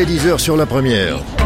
je 0.00 0.06
dis 0.06 0.18
ça 0.18 0.28
comme 0.28 0.30
ça. 0.30 0.30
Il 0.30 0.30
est 0.30 0.34
10h 0.34 0.38
sur 0.38 0.56
la 0.56 0.66
première. 0.66 1.39